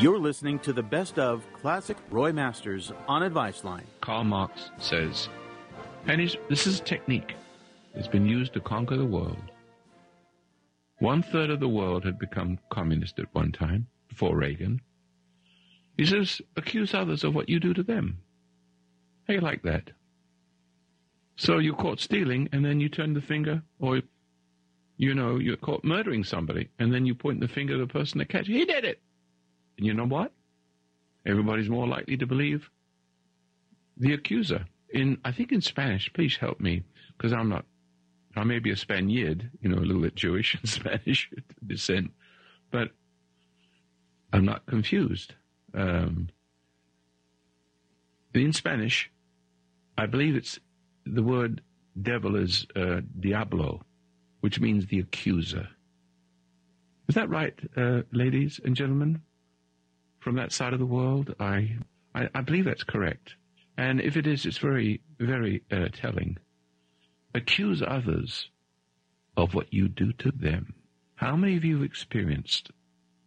[0.00, 3.84] You're listening to the best of classic Roy Masters on Advice Line.
[4.00, 5.28] Karl Marx says,
[6.06, 7.34] and this is a technique
[7.92, 9.42] that's been used to conquer the world.
[11.00, 14.80] One third of the world had become communist at one time, before Reagan.
[15.96, 18.18] He says, accuse others of what you do to them.
[19.26, 19.90] How you like that?
[21.34, 24.02] So you're caught stealing, and then you turn the finger, or,
[24.96, 28.18] you know, you're caught murdering somebody, and then you point the finger at the person
[28.18, 28.46] that catch.
[28.46, 29.02] He did it!
[29.78, 30.32] And you know what?
[31.24, 32.68] Everybody's more likely to believe
[33.96, 34.66] the accuser.
[34.90, 36.82] In I think in Spanish, please help me,
[37.16, 37.64] because I'm not.
[38.36, 41.30] I may be a Spaniard, you know, a little bit Jewish and Spanish
[41.66, 42.10] descent,
[42.70, 42.90] but
[44.32, 45.34] I'm not confused.
[45.74, 46.28] Um,
[48.34, 49.10] in Spanish,
[49.96, 50.58] I believe it's
[51.04, 51.60] the word
[52.00, 53.82] devil is uh, diablo,
[54.40, 55.68] which means the accuser.
[57.08, 59.22] Is that right, uh, ladies and gentlemen?
[60.20, 61.34] From that side of the world.
[61.40, 61.76] I,
[62.14, 63.34] I, I believe that's correct.
[63.76, 66.38] And if it is, it's very, very uh, telling.
[67.34, 68.50] Accuse others
[69.36, 70.74] of what you do to them.
[71.14, 72.70] How many of you have experienced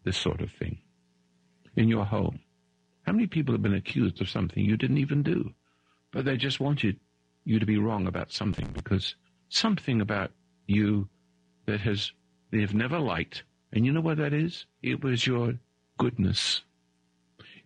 [0.04, 0.80] this sort of thing
[1.76, 2.40] in your home?
[3.04, 5.54] How many people have been accused of something you didn't even do,
[6.12, 7.00] but they just wanted
[7.46, 9.16] you to be wrong about something because
[9.50, 10.32] something about
[10.68, 11.08] you
[11.66, 12.12] that has
[12.52, 14.66] they've never liked, and you know what that is?
[14.84, 15.54] It was your
[15.98, 16.62] goodness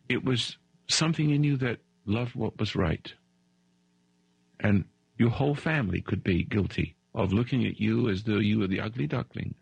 [0.09, 0.57] it was
[0.87, 3.13] something in you that loved what was right.
[4.59, 4.85] And
[5.17, 8.81] your whole family could be guilty of looking at you as though you were the
[8.81, 9.55] ugly duckling.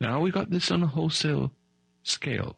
[0.00, 1.52] Now we got this on a wholesale
[2.02, 2.56] scale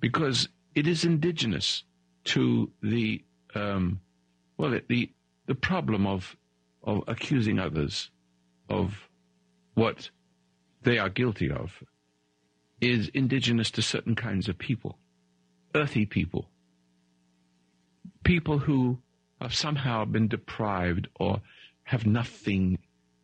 [0.00, 1.84] because it is indigenous
[2.24, 3.22] to the
[3.54, 4.00] um,
[4.56, 5.10] well the
[5.46, 6.36] the problem of
[6.82, 8.10] of accusing others
[8.68, 9.08] of
[9.74, 10.10] what
[10.82, 11.82] they are guilty of
[12.80, 14.98] is indigenous to certain kinds of people,
[15.74, 16.48] earthy people,
[18.24, 18.98] people who
[19.40, 21.40] have somehow been deprived or
[21.84, 22.78] have nothing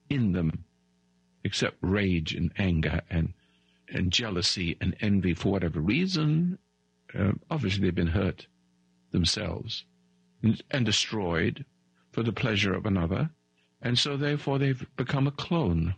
[0.08, 0.64] in them
[1.44, 3.32] except rage and anger and
[3.88, 6.58] and jealousy and envy for whatever reason.
[7.19, 8.46] Uh, obviously, they've been hurt
[9.10, 9.84] themselves
[10.42, 11.64] and, and destroyed
[12.10, 13.28] for the pleasure of another,
[13.82, 15.94] and so therefore they've become a clone.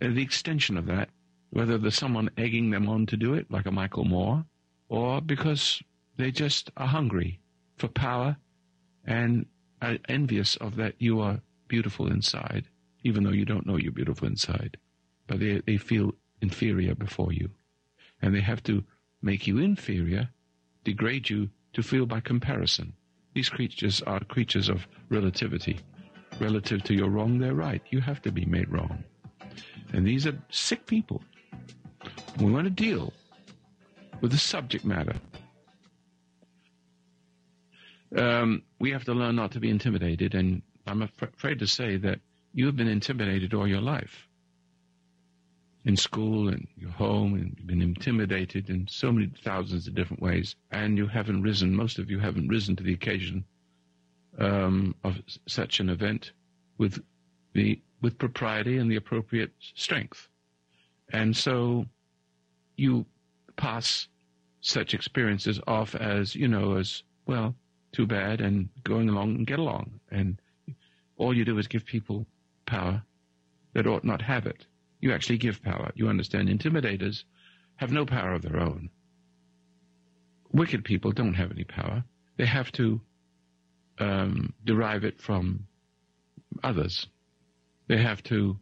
[0.00, 1.10] And the extension of that
[1.50, 4.44] whether there's someone egging them on to do it, like a Michael Moore,
[4.88, 5.82] or because
[6.16, 7.40] they just are hungry
[7.76, 8.36] for power
[9.06, 9.46] and
[9.82, 12.66] are envious of that you are beautiful inside,
[13.02, 14.76] even though you don't know you're beautiful inside.
[15.26, 17.50] But they, they feel inferior before you.
[18.22, 18.84] And they have to
[19.22, 20.28] make you inferior,
[20.84, 22.92] degrade you to feel by comparison.
[23.34, 25.80] These creatures are creatures of relativity.
[26.40, 27.82] Relative to your wrong, they're right.
[27.90, 29.04] You have to be made wrong.
[29.92, 31.22] And these are sick people.
[32.38, 33.12] We want to deal
[34.20, 35.14] with the subject matter.
[38.16, 41.96] Um, we have to learn not to be intimidated, and I'm af- afraid to say
[41.98, 42.20] that
[42.52, 44.26] you have been intimidated all your life.
[45.84, 50.22] In school and your home, and you've been intimidated in so many thousands of different
[50.22, 53.44] ways, and you haven't risen, most of you haven't risen to the occasion
[54.38, 55.16] um, of
[55.46, 56.32] such an event
[56.78, 57.02] with
[57.54, 60.28] the with propriety and the appropriate strength.
[61.12, 61.86] And so
[62.80, 63.04] you
[63.56, 64.08] pass
[64.62, 67.54] such experiences off as, you know, as, well,
[67.92, 70.00] too bad, and going along and get along.
[70.10, 70.40] And
[71.16, 72.26] all you do is give people
[72.66, 73.02] power
[73.74, 74.66] that ought not have it.
[75.00, 75.92] You actually give power.
[75.94, 77.24] You understand intimidators
[77.76, 78.90] have no power of their own.
[80.52, 82.02] Wicked people don't have any power.
[82.38, 83.00] They have to
[83.98, 85.66] um, derive it from
[86.64, 87.06] others.
[87.88, 88.58] They have to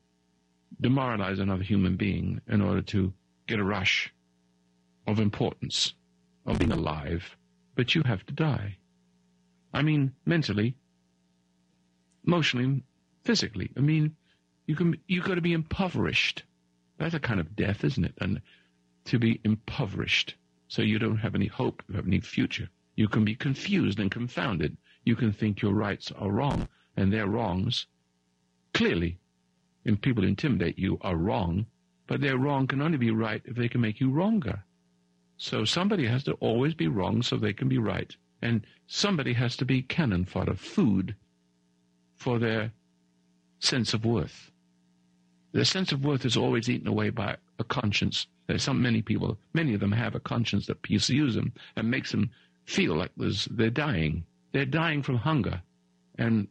[0.81, 3.13] demoralize another human being in order to
[3.49, 4.13] get a rush
[5.07, 5.95] of importance,
[6.47, 7.37] of being alive,
[7.75, 8.77] but you have to die.
[9.73, 10.77] I mean, mentally,
[12.27, 12.83] emotionally,
[13.25, 13.71] physically.
[13.77, 14.15] I mean,
[14.67, 16.45] you can you got to be impoverished.
[16.99, 18.15] That's a kind of death, isn't it?
[18.21, 18.41] And
[19.07, 20.35] to be impoverished
[20.69, 22.69] so you don't have any hope, you have any future.
[22.97, 24.77] You can be confused and confounded.
[25.05, 27.87] You can think your rights are wrong and their wrongs
[28.75, 29.19] clearly,
[29.87, 31.65] and people intimidate you, are wrong,
[32.09, 34.65] but their wrong can only be right if they can make you wronger.
[35.37, 38.17] So somebody has to always be wrong so they can be right.
[38.43, 41.15] And somebody has to be cannon fodder, food
[42.17, 42.73] for their
[43.61, 44.51] sense of worth.
[45.53, 48.27] Their sense of worth is always eaten away by a conscience.
[48.47, 52.11] There's some many people, many of them have a conscience that pursues them and makes
[52.11, 52.31] them
[52.65, 54.25] feel like they're dying.
[54.53, 55.61] They're dying from hunger.
[56.17, 56.49] And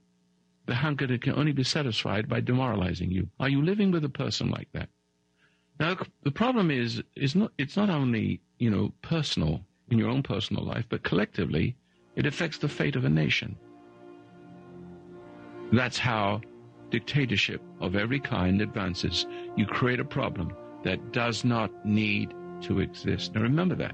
[0.68, 3.30] the hunger that can only be satisfied by demoralizing you.
[3.40, 4.90] Are you living with a person like that?
[5.80, 10.24] Now, the problem is, is not, it's not only, you know, personal in your own
[10.24, 11.76] personal life, but collectively,
[12.16, 13.56] it affects the fate of a nation.
[15.72, 16.42] That's how
[16.90, 19.28] dictatorship of every kind advances.
[19.56, 23.36] You create a problem that does not need to exist.
[23.36, 23.94] Now remember that.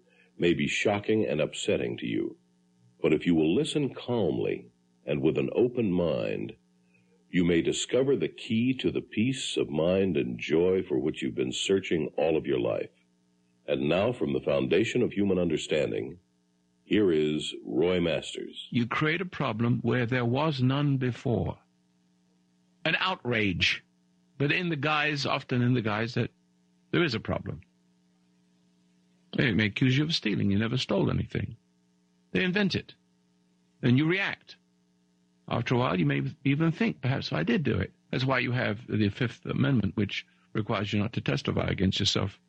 [0.41, 2.35] may be shocking and upsetting to you.
[2.99, 4.71] But if you will listen calmly
[5.05, 6.53] and with an open mind,
[7.29, 11.35] you may discover the key to the peace of mind and joy for which you've
[11.35, 12.89] been searching all of your life.
[13.67, 16.17] And now, from the foundation of human understanding,
[16.83, 18.67] here is Roy Masters.
[18.71, 21.59] You create a problem where there was none before.
[22.83, 23.83] An outrage.
[24.39, 26.31] But in the guise, often in the guise that
[26.89, 27.61] there is a problem.
[29.37, 30.51] They may accuse you of stealing.
[30.51, 31.55] You never stole anything.
[32.31, 32.93] They invent it.
[33.81, 34.57] Then you react.
[35.47, 37.91] After a while, you may even think, perhaps I did do it.
[38.11, 42.39] That's why you have the Fifth Amendment, which requires you not to testify against yourself.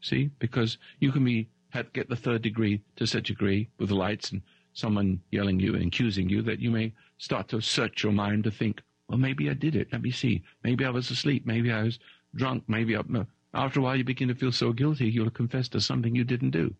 [0.00, 0.30] See?
[0.38, 1.48] Because you can be
[1.92, 4.42] get the third degree to such a degree with lights and
[4.72, 8.50] someone yelling you and accusing you that you may start to search your mind to
[8.50, 9.88] think, well, maybe I did it.
[9.92, 10.42] Let me see.
[10.64, 11.46] Maybe I was asleep.
[11.46, 11.98] Maybe I was
[12.34, 12.64] drunk.
[12.66, 13.26] Maybe I, no.
[13.52, 16.50] After a while, you begin to feel so guilty, you'll confess to something you didn't
[16.50, 16.74] do.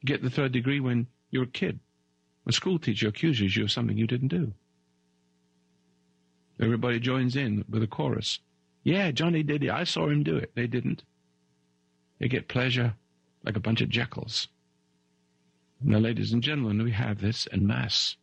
[0.00, 1.80] You get the third degree when you're a kid.
[2.46, 4.52] A school teacher accuses you of something you didn't do.
[6.60, 8.40] Everybody joins in with a chorus.
[8.82, 9.70] Yeah, Johnny did it.
[9.70, 10.52] I saw him do it.
[10.54, 11.02] They didn't.
[12.18, 12.94] They get pleasure
[13.42, 14.48] like a bunch of jackals.
[15.80, 18.16] Now, ladies and gentlemen, we have this en masse.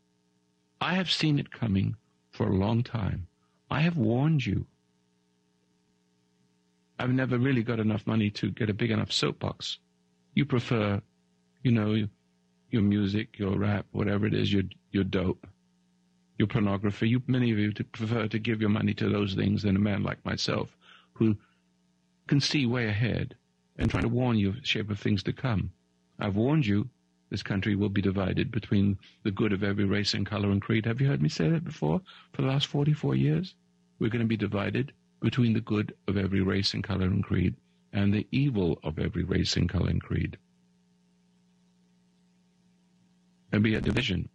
[0.79, 1.95] I have seen it coming
[2.29, 3.27] for a long time.
[3.69, 4.67] I have warned you.
[7.01, 9.79] I've never really got enough money to get a big enough soapbox.
[10.35, 11.01] You prefer,
[11.63, 12.07] you know,
[12.69, 15.47] your music, your rap, whatever it is, your your dope,
[16.37, 17.09] your pornography.
[17.09, 20.03] You many of you prefer to give your money to those things than a man
[20.03, 20.77] like myself,
[21.13, 21.35] who
[22.27, 23.33] can see way ahead
[23.79, 25.71] and try to warn you of the shape of things to come.
[26.19, 26.87] I've warned you.
[27.31, 30.85] This country will be divided between the good of every race and color and creed.
[30.85, 32.01] Have you heard me say that before?
[32.33, 33.55] For the last 44 years,
[33.97, 37.55] we're going to be divided between the good of every race and color and creed
[37.93, 40.37] and the evil of every race and color and creed.
[43.49, 44.29] There'll be a division.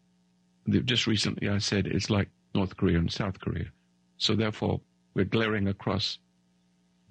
[0.69, 3.67] Just recently I said it's like North Korea and South Korea.
[4.19, 4.81] So therefore,
[5.15, 6.19] we're glaring across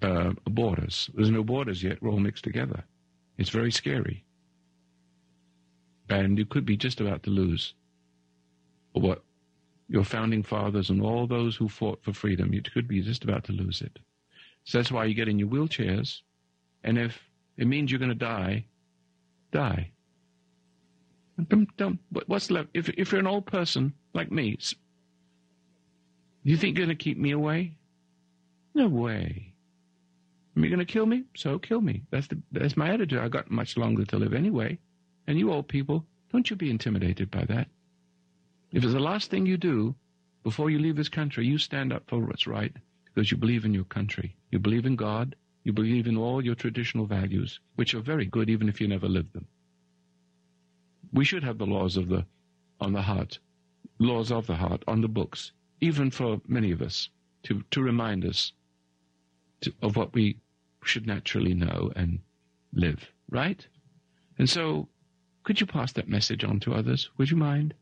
[0.02, 1.10] uh, borders.
[1.14, 2.00] There's no borders yet.
[2.02, 2.84] We're all mixed together.
[3.38, 4.24] It's very scary.
[6.08, 7.74] And you could be just about to lose
[8.92, 9.22] what
[9.88, 13.44] your founding fathers and all those who fought for freedom, you could be just about
[13.44, 13.98] to lose it.
[14.64, 16.22] So that's why you get in your wheelchairs,
[16.82, 17.22] and if
[17.56, 18.64] it means you're going to die,
[19.52, 19.92] die.
[22.26, 22.70] What's left?
[22.74, 27.18] If, if you're an old person like me, do you think you're going to keep
[27.18, 27.76] me away?
[28.74, 29.52] No way.
[30.56, 31.24] Are you going to kill me?
[31.36, 32.02] So kill me.
[32.10, 33.18] That's the, that's my attitude.
[33.18, 34.78] I got much longer to live anyway.
[35.26, 37.68] And you old people, don't you be intimidated by that.
[38.76, 39.94] If it's the last thing you do
[40.42, 42.76] before you leave this country, you stand up for what's right.
[43.06, 44.36] because you believe in your country.
[44.50, 45.34] You believe in God.
[45.64, 49.08] You believe in all your traditional values, which are very good even if you never
[49.08, 49.46] lived them.
[51.10, 52.26] We should have the laws of the
[52.78, 53.38] on the heart,
[53.98, 57.08] laws of the heart on the books, even for many of us,
[57.44, 58.52] to, to remind us
[59.62, 60.36] to, of what we
[60.84, 62.18] should naturally know and
[62.74, 63.66] live, right?
[64.38, 64.90] And so,
[65.44, 67.08] could you pass that message on to others?
[67.16, 67.72] Would you mind?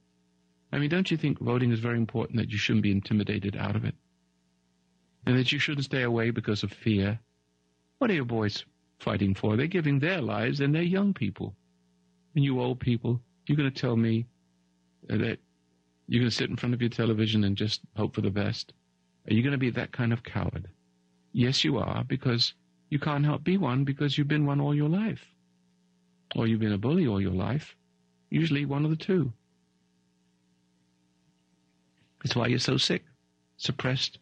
[0.74, 3.76] I mean, don't you think voting is very important that you shouldn't be intimidated out
[3.76, 3.94] of it?
[5.24, 7.20] And that you shouldn't stay away because of fear?
[7.98, 8.64] What are your boys
[8.98, 9.56] fighting for?
[9.56, 11.54] They're giving their lives and they're young people.
[12.34, 14.26] And you old people, you're going to tell me
[15.08, 15.38] uh, that
[16.08, 18.72] you're going to sit in front of your television and just hope for the best?
[19.28, 20.66] Are you going to be that kind of coward?
[21.32, 22.52] Yes, you are, because
[22.90, 25.24] you can't help be one because you've been one all your life.
[26.34, 27.76] Or you've been a bully all your life.
[28.28, 29.32] Usually one of the two.
[32.24, 33.04] It's why you're so sick,
[33.58, 34.18] suppressed,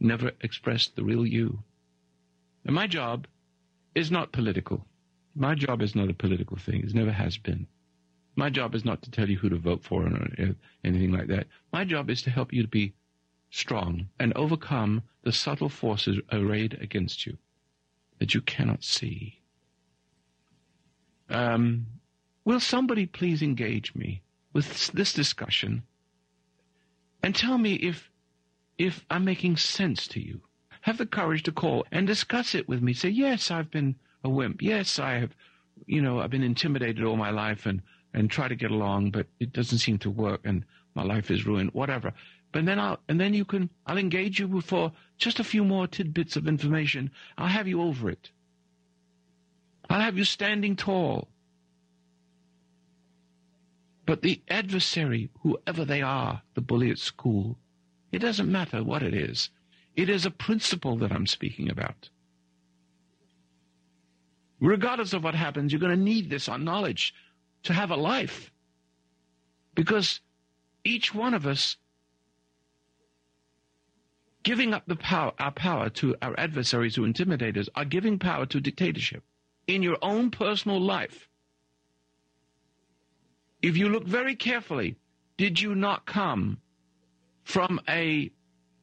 [0.00, 1.62] never expressed the real you.
[2.64, 3.28] And my job
[3.94, 4.84] is not political.
[5.36, 6.82] My job is not a political thing.
[6.82, 7.68] It never has been.
[8.34, 10.28] My job is not to tell you who to vote for or
[10.84, 11.46] anything like that.
[11.72, 12.94] My job is to help you to be
[13.50, 17.38] strong and overcome the subtle forces arrayed against you
[18.18, 19.40] that you cannot see.
[21.30, 21.86] Um,
[22.44, 25.84] will somebody please engage me with this discussion
[27.22, 28.10] and tell me if
[28.78, 30.40] if I'm making sense to you?
[30.82, 32.92] Have the courage to call and discuss it with me.
[32.94, 34.62] Say, yes, I've been a wimp.
[34.62, 35.34] Yes, I have,
[35.86, 37.82] you know, I've been intimidated all my life and
[38.14, 41.46] and try to get along, but it doesn't seem to work, and my life is
[41.46, 41.70] ruined.
[41.72, 42.12] Whatever.
[42.52, 45.86] But then I'll and then you can I'll engage you for just a few more
[45.86, 47.10] tidbits of information.
[47.36, 48.30] I'll have you over it.
[49.90, 51.28] I'll have you standing tall.
[54.08, 57.58] But the adversary, whoever they are, the bully at school,
[58.10, 59.50] it doesn't matter what it is.
[59.96, 62.08] It is a principle that I'm speaking about.
[64.60, 67.12] Regardless of what happens, you're going to need this on knowledge
[67.64, 68.50] to have a life.
[69.74, 70.20] Because
[70.84, 71.76] each one of us
[74.42, 78.46] giving up the power, our power to our adversaries who intimidate us are giving power
[78.46, 79.22] to dictatorship
[79.66, 81.27] in your own personal life.
[83.60, 84.96] If you look very carefully,
[85.36, 86.60] did you not come
[87.42, 88.30] from a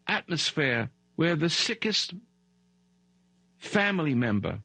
[0.08, 2.14] atmosphere where the sickest
[3.58, 4.60] family member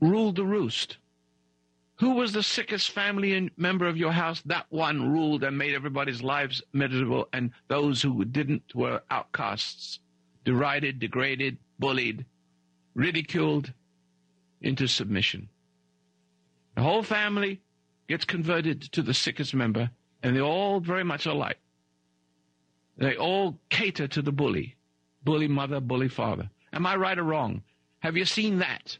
[0.00, 0.98] ruled the roost?
[1.96, 4.40] Who was the sickest family member of your house?
[4.42, 9.98] That one ruled and made everybody's lives miserable, and those who didn't were outcasts,
[10.44, 12.24] derided, degraded, bullied,
[12.94, 13.72] ridiculed
[14.60, 15.48] into submission.
[16.76, 17.60] The whole family
[18.08, 19.90] gets converted to the sickest member,
[20.22, 21.58] and they're all very much alike.
[22.96, 24.76] They all cater to the bully.
[25.22, 26.50] Bully mother, bully father.
[26.72, 27.62] Am I right or wrong?
[28.00, 28.98] Have you seen that?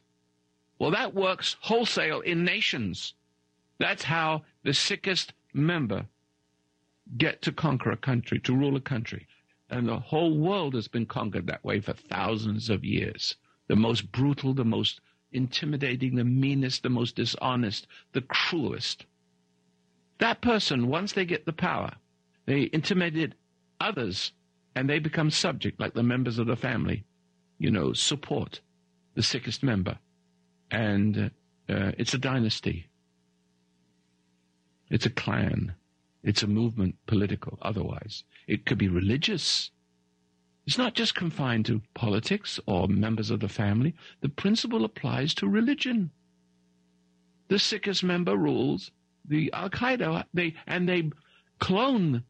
[0.78, 3.14] Well, that works wholesale in nations.
[3.78, 6.06] That's how the sickest member
[7.16, 9.26] get to conquer a country, to rule a country.
[9.70, 13.36] And the whole world has been conquered that way for thousands of years.
[13.68, 15.00] The most brutal, the most
[15.32, 19.06] intimidating, the meanest, the most dishonest, the cruelest.
[20.18, 21.92] That person, once they get the power,
[22.46, 23.34] they intimidate
[23.80, 24.32] others
[24.74, 27.04] and they become subject, like the members of the family,
[27.58, 28.60] you know, support
[29.14, 29.98] the sickest member
[30.70, 31.30] and
[31.68, 32.86] uh, it's a dynasty.
[34.90, 35.74] It's a clan.
[36.22, 38.24] It's a movement, political, otherwise.
[38.46, 39.70] It could be religious.
[40.68, 43.94] It's not just confined to politics or members of the family.
[44.20, 46.10] The principle applies to religion.
[47.48, 48.90] The sickest member rules
[49.24, 51.10] the Al Qaeda, they and they
[51.58, 52.22] clone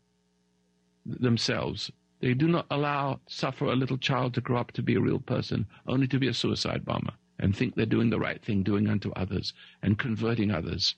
[1.04, 1.90] themselves.
[2.21, 5.18] They do not allow suffer a little child to grow up to be a real
[5.18, 8.87] person, only to be a suicide bomber and think they're doing the right thing, doing
[8.87, 9.52] unto others,
[9.83, 10.95] and converting others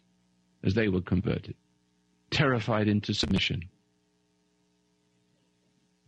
[0.62, 1.54] as they were converted,
[2.30, 3.64] terrified into submission,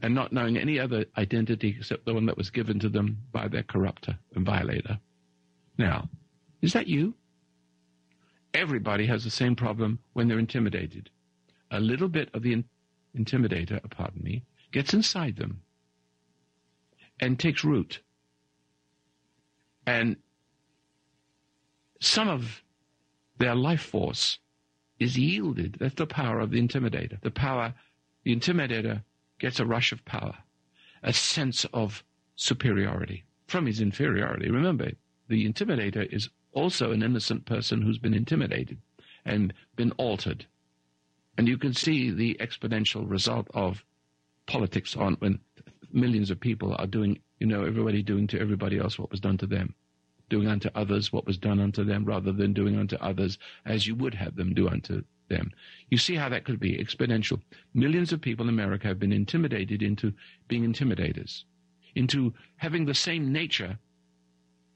[0.03, 3.49] and not knowing any other identity except the one that was given to them by
[3.49, 4.99] their corrupter and violator.
[5.79, 6.09] Now,
[6.61, 7.15] is that you?
[8.53, 11.09] Everybody has the same problem when they're intimidated.
[11.71, 12.65] A little bit of the in-
[13.17, 14.43] intimidator, pardon me,
[14.73, 15.63] gets inside them
[17.21, 18.01] and takes root
[19.87, 20.17] and
[22.01, 22.63] some of
[23.39, 24.39] their life force
[24.99, 25.77] is yielded.
[25.81, 27.21] That's the power of the intimidator.
[27.21, 27.75] The power,
[28.25, 29.03] the intimidator
[29.43, 30.39] gets a rush of power,
[31.03, 32.05] a sense of
[32.37, 34.49] superiority from his inferiority.
[34.49, 34.93] Remember,
[35.29, 38.79] the intimidator is also an innocent person who's been intimidated
[39.25, 40.47] and been altered.
[41.37, 43.85] And you can see the exponential result of
[44.47, 45.41] politics on when
[45.91, 49.39] millions of people are doing, you know, everybody doing to everybody else what was done
[49.39, 49.75] to them,
[50.31, 53.97] doing unto others what was done unto them, rather than doing unto others as you
[53.97, 55.51] would have them do unto them.
[55.91, 57.41] You see how that could be exponential.
[57.75, 60.13] Millions of people in America have been intimidated into
[60.47, 61.45] being intimidators,
[61.95, 63.79] into having the same nature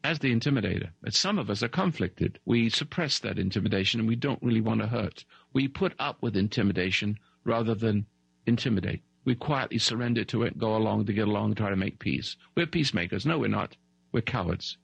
[0.02, 0.90] as the intimidator.
[1.02, 2.38] But some of us are conflicted.
[2.44, 5.24] We suppress that intimidation and we don't really want to hurt.
[5.52, 8.06] We put up with intimidation rather than
[8.46, 9.02] intimidate.
[9.24, 12.36] We quietly surrender to it, go along to get along, try to make peace.
[12.56, 13.26] We're peacemakers.
[13.26, 13.76] No, we're not.
[14.12, 14.78] We're cowards.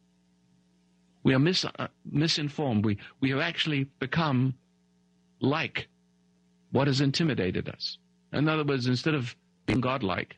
[1.22, 2.84] We are mis- uh, misinformed.
[2.84, 4.54] We, we have actually become
[5.42, 5.88] like
[6.70, 7.98] what has intimidated us.
[8.32, 10.36] In other words, instead of being godlike,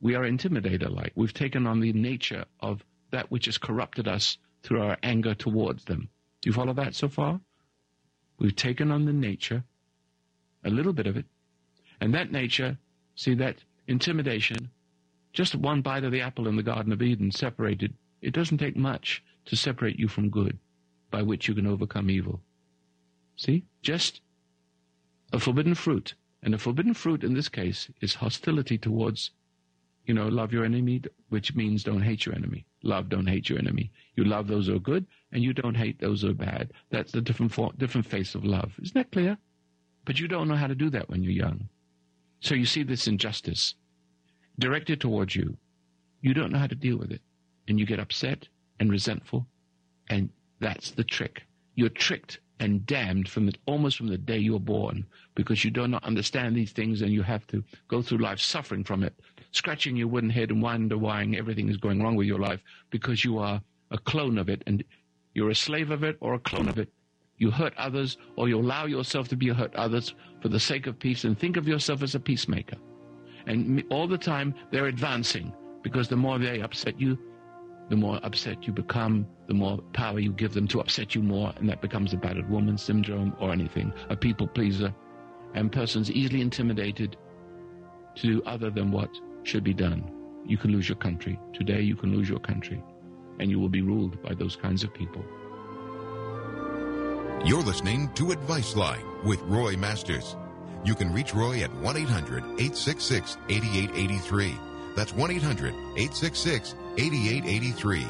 [0.00, 1.12] we are intimidated like.
[1.14, 5.84] We've taken on the nature of that which has corrupted us through our anger towards
[5.84, 6.08] them.
[6.40, 7.40] Do you follow that so far?
[8.38, 9.62] We've taken on the nature,
[10.64, 11.26] a little bit of it,
[12.00, 12.76] and that nature,
[13.14, 14.70] see that intimidation,
[15.32, 18.76] just one bite of the apple in the Garden of Eden separated, it doesn't take
[18.76, 20.58] much to separate you from good,
[21.10, 22.40] by which you can overcome evil.
[23.36, 23.64] See?
[23.82, 24.20] Just
[25.32, 26.14] a forbidden fruit.
[26.42, 29.30] And a forbidden fruit in this case is hostility towards,
[30.06, 32.66] you know, love your enemy, which means don't hate your enemy.
[32.82, 33.92] Love, don't hate your enemy.
[34.16, 36.72] You love those who are good, and you don't hate those who are bad.
[36.90, 38.72] That's the different form, different face of love.
[38.82, 39.38] Isn't that clear?
[40.04, 41.68] But you don't know how to do that when you're young.
[42.40, 43.76] So you see this injustice
[44.58, 45.56] directed towards you.
[46.22, 47.20] You don't know how to deal with it.
[47.68, 48.48] And you get upset
[48.80, 49.46] and resentful.
[50.08, 51.44] And that's the trick.
[51.76, 55.04] You're tricked and damned from the, almost from the day you're born
[55.34, 58.84] because you do not understand these things and you have to go through life suffering
[58.84, 59.12] from it,
[59.50, 63.24] scratching your wooden head and wonder why everything is going wrong with your life because
[63.24, 64.84] you are a clone of it and
[65.34, 66.88] you're a slave of it or a clone of it.
[67.36, 71.00] You hurt others or you allow yourself to be hurt others for the sake of
[71.00, 72.76] peace and think of yourself as a peacemaker.
[73.46, 75.52] And all the time they're advancing
[75.82, 77.18] because the more they upset you,
[77.88, 81.52] the more upset you become, the more power you give them to upset you more,
[81.56, 84.94] and that becomes a battered woman syndrome or anything, a people pleaser,
[85.54, 87.16] and persons easily intimidated
[88.14, 89.10] to do other than what
[89.42, 90.10] should be done.
[90.46, 91.38] You can lose your country.
[91.52, 92.82] Today you can lose your country,
[93.38, 95.24] and you will be ruled by those kinds of people.
[97.44, 100.36] You're listening to Advice Line with Roy Masters.
[100.84, 104.54] You can reach Roy at 1 800 866 8883.
[104.94, 108.06] That's 1 800 866 8883.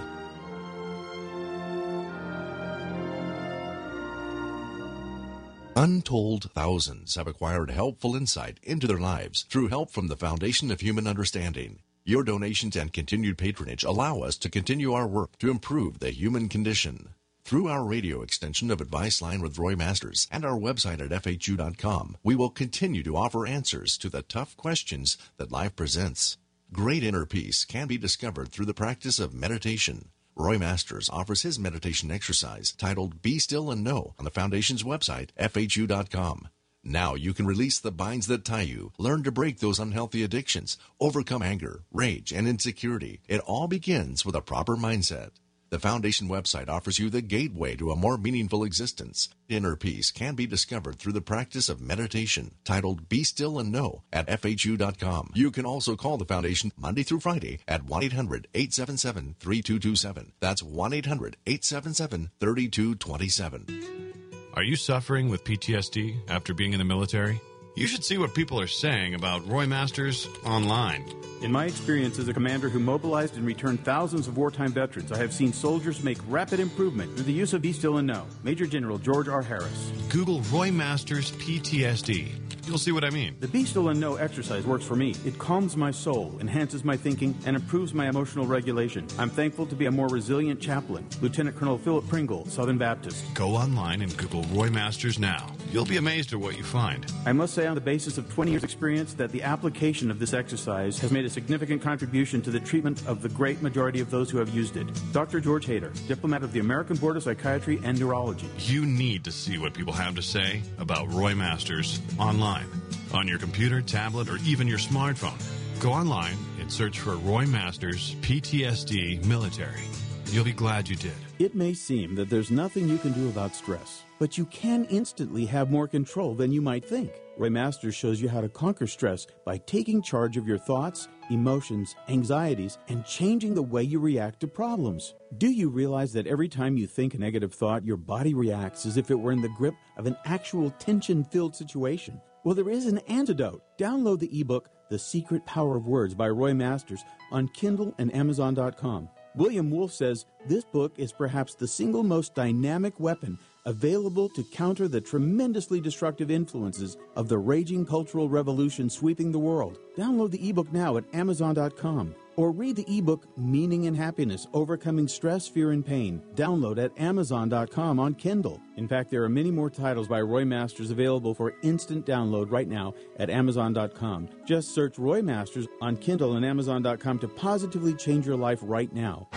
[5.76, 10.80] Untold thousands have acquired helpful insight into their lives through help from the Foundation of
[10.80, 11.78] Human Understanding.
[12.04, 16.48] Your donations and continued patronage allow us to continue our work to improve the human
[16.48, 17.10] condition.
[17.44, 22.16] Through our radio extension of Advice Line with Roy Masters and our website at FHU.com,
[22.22, 26.36] we will continue to offer answers to the tough questions that life presents.
[26.72, 30.08] Great inner peace can be discovered through the practice of meditation.
[30.34, 35.28] Roy Masters offers his meditation exercise titled Be Still and Know on the Foundation's website,
[35.38, 36.48] FHU.com.
[36.82, 40.78] Now you can release the binds that tie you, learn to break those unhealthy addictions,
[40.98, 43.20] overcome anger, rage, and insecurity.
[43.28, 45.32] It all begins with a proper mindset.
[45.72, 49.30] The Foundation website offers you the gateway to a more meaningful existence.
[49.48, 54.02] Inner peace can be discovered through the practice of meditation, titled Be Still and Know
[54.12, 55.30] at FHU.com.
[55.32, 60.32] You can also call the Foundation Monday through Friday at 1 800 877 3227.
[60.40, 64.12] That's 1 800 877 3227.
[64.52, 67.40] Are you suffering with PTSD after being in the military?
[67.74, 71.06] You should see what people are saying about Roy Masters online.
[71.40, 75.16] In my experience as a commander who mobilized and returned thousands of wartime veterans, I
[75.16, 78.26] have seen soldiers make rapid improvement through the use of Be Still and Know.
[78.44, 79.40] Major General George R.
[79.40, 79.90] Harris.
[80.10, 82.42] Google Roy Masters PTSD.
[82.64, 83.36] You'll see what I mean.
[83.40, 85.16] The Be Still and Know exercise works for me.
[85.24, 89.04] It calms my soul, enhances my thinking, and improves my emotional regulation.
[89.18, 91.04] I'm thankful to be a more resilient chaplain.
[91.20, 93.24] Lieutenant Colonel Philip Pringle, Southern Baptist.
[93.34, 95.48] Go online and Google Roy Masters now.
[95.72, 97.04] You'll be amazed at what you find.
[97.26, 100.32] I must say, on the basis of 20 years' experience, that the application of this
[100.34, 104.30] exercise has made a significant contribution to the treatment of the great majority of those
[104.30, 104.86] who have used it.
[105.12, 105.40] Dr.
[105.40, 108.48] George Hader, diplomat of the American Board of Psychiatry and Neurology.
[108.58, 112.66] You need to see what people have to say about Roy Masters online,
[113.12, 115.40] on your computer, tablet, or even your smartphone.
[115.80, 119.82] Go online and search for Roy Masters PTSD Military.
[120.26, 121.12] You'll be glad you did.
[121.38, 125.44] It may seem that there's nothing you can do about stress, but you can instantly
[125.44, 127.12] have more control than you might think.
[127.38, 131.96] Roy Masters shows you how to conquer stress by taking charge of your thoughts, emotions,
[132.08, 135.14] anxieties, and changing the way you react to problems.
[135.38, 138.98] Do you realize that every time you think a negative thought, your body reacts as
[138.98, 142.20] if it were in the grip of an actual tension filled situation?
[142.44, 143.62] Well, there is an antidote.
[143.78, 149.08] Download the ebook, The Secret Power of Words by Roy Masters on Kindle and Amazon.com.
[149.34, 154.88] William Wolfe says this book is perhaps the single most dynamic weapon available to counter
[154.88, 159.78] the tremendously destructive influences of the raging cultural revolution sweeping the world.
[159.96, 165.48] Download the ebook now at Amazon.com or read the ebook Meaning and Happiness Overcoming Stress,
[165.48, 166.22] Fear, and Pain.
[166.34, 168.60] Download at Amazon.com on Kindle.
[168.76, 172.68] In fact, there are many more titles by Roy Masters available for instant download right
[172.68, 174.28] now at Amazon.com.
[174.46, 179.28] Just search Roy Masters on Kindle and Amazon.com to positively change your life right now.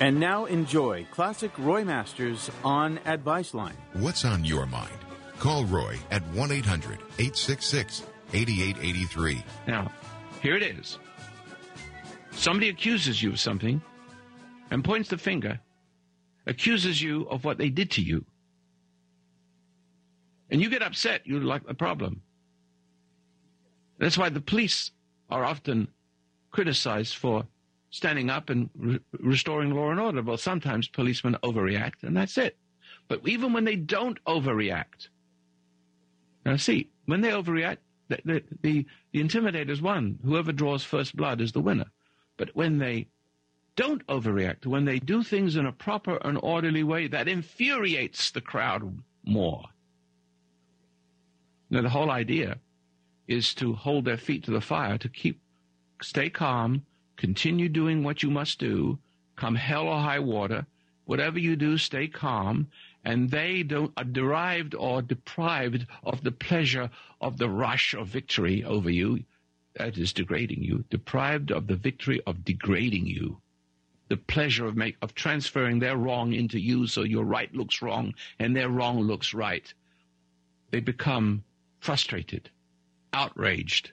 [0.00, 3.76] And now enjoy classic Roy Masters on Advice Line.
[3.92, 4.96] What's on your mind?
[5.38, 9.44] Call Roy at 1 800 866 8883.
[9.66, 9.92] Now,
[10.40, 10.98] here it is.
[12.30, 13.82] Somebody accuses you of something
[14.70, 15.60] and points the finger,
[16.46, 18.24] accuses you of what they did to you.
[20.50, 22.22] And you get upset, you like the problem.
[23.98, 24.92] That's why the police
[25.28, 25.88] are often
[26.50, 27.46] criticized for
[27.90, 30.22] standing up and re- restoring law and order.
[30.22, 32.56] Well, sometimes policemen overreact, and that's it.
[33.08, 35.08] But even when they don't overreact,
[36.44, 40.18] now see, when they overreact, the, the, the, the intimidators won.
[40.24, 41.86] Whoever draws first blood is the winner.
[42.36, 43.06] But when they
[43.76, 48.40] don't overreact, when they do things in a proper and orderly way, that infuriates the
[48.40, 49.64] crowd more.
[51.70, 52.58] Now, the whole idea
[53.28, 55.40] is to hold their feet to the fire, to keep,
[56.02, 56.84] stay calm,
[57.20, 58.98] Continue doing what you must do,
[59.36, 60.64] come hell or high water.
[61.04, 62.68] Whatever you do, stay calm.
[63.04, 66.88] And they don't, are derived or deprived of the pleasure
[67.20, 69.24] of the rush of victory over you.
[69.74, 70.86] That is degrading you.
[70.88, 73.42] Deprived of the victory of degrading you.
[74.08, 78.14] The pleasure of make, of transferring their wrong into you so your right looks wrong
[78.38, 79.74] and their wrong looks right.
[80.70, 81.44] They become
[81.80, 82.48] frustrated,
[83.12, 83.92] outraged.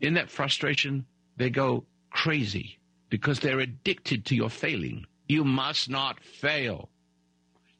[0.00, 2.78] In that frustration, they go crazy
[3.10, 5.04] because they're addicted to your failing.
[5.28, 6.88] You must not fail.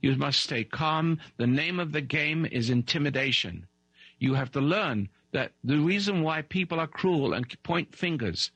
[0.02, 1.18] You must stay calm.
[1.38, 3.66] The name of the game is intimidation.
[4.18, 8.50] You have to learn that the reason why people are cruel and point fingers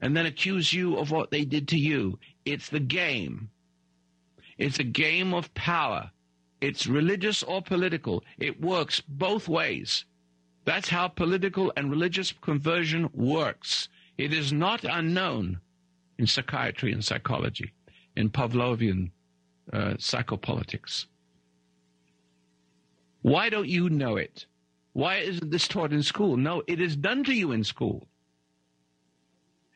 [0.00, 3.50] and then accuse you of what they did to you, it's the game.
[4.56, 6.10] It's a game of power.
[6.60, 8.24] It's religious or political.
[8.38, 10.04] It works both ways.
[10.64, 13.88] That's how political and religious conversion works.
[14.18, 15.60] It is not unknown
[16.18, 17.72] in psychiatry and psychology,
[18.16, 19.12] in Pavlovian
[19.72, 21.06] uh, psychopolitics.
[23.22, 24.46] Why don't you know it?
[24.92, 26.36] Why isn't this taught in school?
[26.36, 28.08] No, it is done to you in school.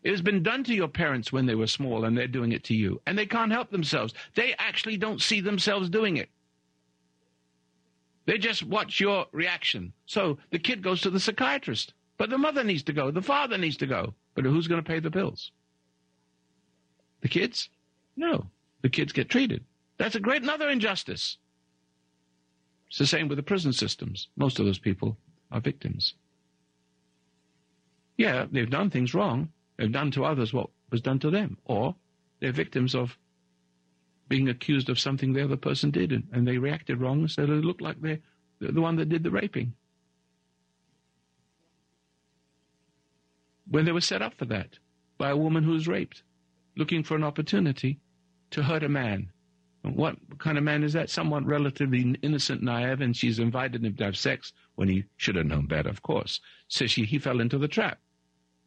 [0.03, 2.65] It has been done to your parents when they were small and they're doing it
[2.65, 3.01] to you.
[3.07, 4.15] And they can't help themselves.
[4.35, 6.29] They actually don't see themselves doing it.
[8.27, 9.93] They just watch your reaction.
[10.07, 11.95] So the kid goes to the psychiatrist.
[12.19, 13.13] But the mother needs to go.
[13.13, 14.15] The father needs to go.
[14.35, 15.53] But who's going to pay the bills?
[17.21, 17.68] The kids?
[18.16, 18.47] No.
[18.83, 19.64] The kids get treated.
[19.99, 21.38] That's a great another injustice.
[22.88, 24.29] It's the same with the prison systems.
[24.37, 25.16] Most of those people
[25.51, 26.14] are victims.
[28.16, 29.51] Yeah, they've done things wrong.
[29.79, 31.57] They've done to others what was done to them.
[31.64, 31.95] Or
[32.40, 33.16] they're victims of
[34.29, 37.53] being accused of something the other person did and, and they reacted wrong, so they
[37.53, 38.21] look like they're
[38.61, 39.75] the one that did the raping.
[43.73, 44.79] When they were set up for that
[45.17, 46.23] by a woman who was raped,
[46.77, 47.99] looking for an opportunity
[48.51, 49.31] to hurt a man.
[49.83, 51.09] And what kind of man is that?
[51.09, 55.47] Someone relatively innocent, naive, and she's invited him to have sex when he should have
[55.47, 56.39] known better, of course.
[56.69, 57.99] So she, he fell into the trap.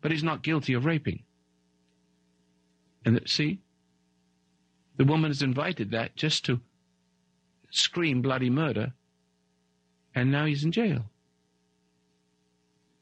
[0.02, 1.24] But he's not guilty of raping.
[3.06, 3.60] And see,
[4.98, 6.60] the woman has invited that just to
[7.70, 8.94] scream bloody murder,
[10.16, 11.12] and now he's in jail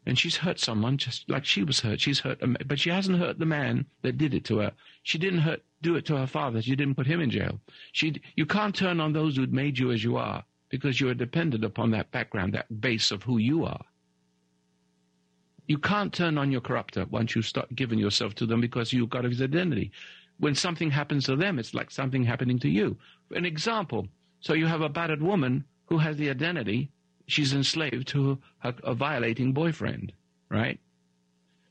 [0.06, 2.02] and she's hurt someone just like she was hurt.
[2.02, 4.72] She's hurt, but she hasn't hurt the man that did it to her.
[5.04, 6.62] She didn't hurt, do it to her father.
[6.62, 7.60] She didn't put him in jail.
[7.94, 11.13] She, you can't turn on those who made you as you are because you are
[11.13, 13.86] dependent upon that background, that base of who you are.
[15.68, 19.10] You can't turn on your corrupter once you start giving yourself to them because you've
[19.10, 19.92] got his identity.
[20.39, 22.98] When something happens to them, it's like something happening to you.
[23.32, 24.08] An example.
[24.42, 26.92] So you have a battered woman who has the identity
[27.28, 30.14] she's enslaved to a, a violating boyfriend,
[30.50, 30.80] right?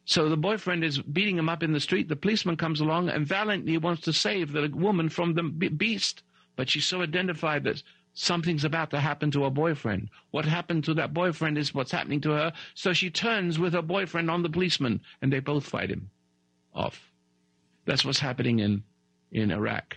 [0.04, 2.08] So the boyfriend is beating him up in the street.
[2.08, 6.22] The policeman comes along and valiantly wants to save the woman from the beast,
[6.56, 7.82] but she's so identified that
[8.14, 10.10] something's about to happen to her boyfriend.
[10.30, 12.52] What happened to that boyfriend is what's happening to her.
[12.74, 16.10] So she turns with her boyfriend on the policeman, and they both fight him
[16.74, 17.10] off.
[17.84, 18.82] That's what's happening in
[19.30, 19.96] in Iraq.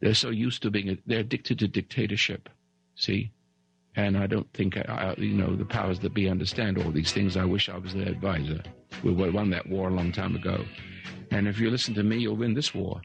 [0.00, 2.48] They're so used to being they're addicted to dictatorship.
[2.96, 3.30] See?
[3.94, 7.36] And I don't think, I, you know, the powers that be understand all these things.
[7.36, 8.62] I wish I was their advisor.
[9.02, 10.64] We won that war a long time ago.
[11.30, 13.00] And if you listen to me, you'll win this war.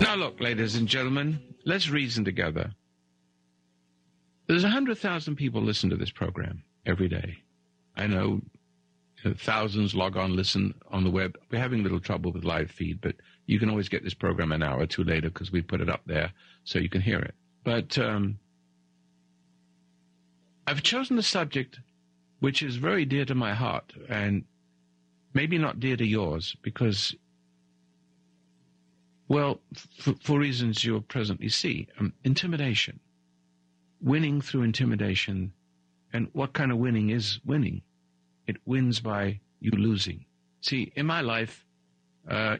[0.00, 2.70] Now, look, ladies and gentlemen, let's reason together.
[4.46, 7.38] There's 100,000 people listen to this program every day.
[7.96, 8.40] I know
[9.34, 11.38] thousands log on, listen on the web.
[11.50, 14.52] We're having a little trouble with live feed, but you can always get this program
[14.52, 16.32] an hour or two later because we put it up there
[16.64, 17.34] so you can hear it.
[17.64, 18.38] But um,
[20.66, 21.80] I've chosen a subject
[22.40, 24.44] which is very dear to my heart and
[25.32, 27.14] maybe not dear to yours because,
[29.28, 33.00] well, f- for reasons you'll presently see, um, intimidation,
[34.00, 35.52] winning through intimidation.
[36.12, 37.82] And what kind of winning is winning?
[38.46, 40.24] It wins by you losing.
[40.60, 41.64] See, in my life,
[42.28, 42.56] uh,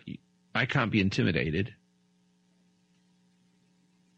[0.55, 1.75] I can't be intimidated,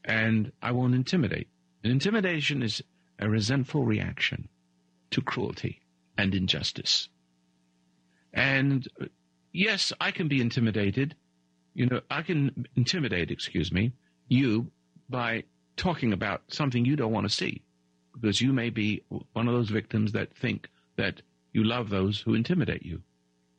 [0.04, 1.48] and I won't intimidate.
[1.82, 2.82] And intimidation is
[3.18, 4.48] a resentful reaction
[5.10, 5.80] to cruelty
[6.16, 7.08] and injustice.
[8.32, 8.86] And
[9.52, 11.14] yes, I can be intimidated.
[11.74, 13.92] You know, I can intimidate, excuse me,
[14.28, 14.70] you
[15.08, 15.44] by
[15.76, 17.62] talking about something you don't want to see
[18.12, 19.02] because you may be
[19.32, 21.22] one of those victims that think that
[21.58, 23.02] you love those who intimidate you.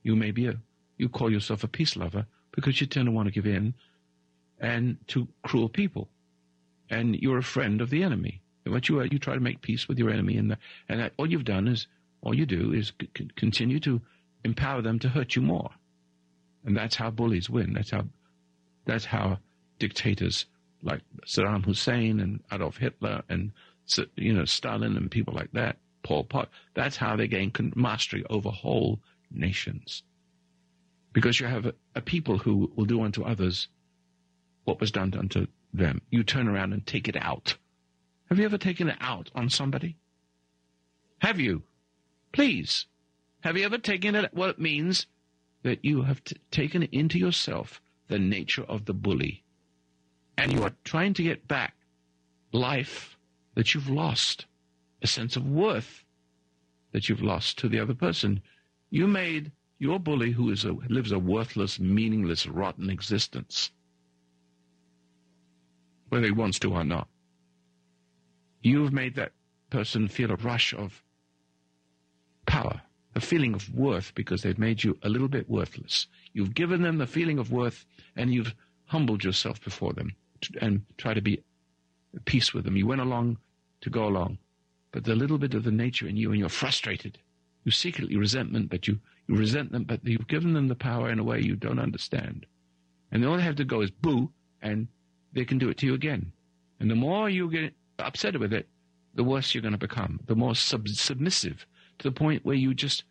[0.04, 0.56] You may be a,
[0.98, 3.74] you call yourself a peace lover because you tend to want to give in
[4.58, 6.08] and to cruel people.
[6.90, 8.42] And you're a friend of the enemy.
[8.64, 10.58] And what you are, you try to make peace with your enemy, and the,
[10.88, 11.88] and that, all you've done is
[12.22, 14.02] all you do is c- continue to
[14.46, 15.72] empower them to hurt you more,
[16.66, 17.74] and that's how bullies win.
[17.74, 18.06] That's how
[18.86, 19.40] that's how
[19.80, 20.46] dictators
[20.84, 23.52] like Saddam Hussein and Adolf Hitler and
[24.16, 25.78] you know Stalin and people like that,
[26.10, 26.50] Pol Pot.
[26.74, 29.00] That's how they gain mastery over whole
[29.32, 30.04] nations,
[31.14, 33.68] because you have a, people who will do unto others
[34.66, 36.02] what was done unto them.
[36.10, 37.56] You turn around and take it out
[38.30, 39.98] have you ever taken it out on somebody?
[41.20, 41.64] Have you?
[42.32, 42.86] Please.
[43.42, 45.08] Have you ever taken it what it means
[45.64, 49.44] that you have t- taken into yourself the nature of the bully
[50.38, 51.74] and you are trying to get back
[52.52, 53.18] life
[53.56, 54.46] that you've lost,
[55.02, 56.04] a sense of worth
[56.92, 58.42] that you've lost to the other person.
[58.90, 63.72] You made your bully, who is a, lives a worthless, meaningless, rotten existence,
[66.10, 67.08] whether he wants to or not
[68.62, 69.32] you've made that
[69.70, 71.04] person feel a rush of
[72.46, 72.82] power,
[73.16, 76.08] a feeling of worth because they've made you a little bit worthless.
[76.34, 77.86] You've given them the feeling of worth
[78.16, 78.54] and you've
[78.86, 80.16] humbled yourself before them
[80.62, 81.44] and try to be
[82.16, 82.76] at peace with them.
[82.76, 83.38] You went along
[83.82, 84.40] to go along,
[84.92, 87.18] but the little bit of the nature in you and you're frustrated.
[87.64, 91.20] You secretly resentment, but you, you resent them, but you've given them the power in
[91.20, 92.46] a way you don't understand.
[93.12, 94.88] And all they have to go is boo, and
[95.34, 96.32] they can do it to you again.
[96.80, 98.68] And the more you get upset with it,
[99.16, 101.66] the worse you're going to become, the more sub- submissive
[102.00, 103.04] to the point where you just,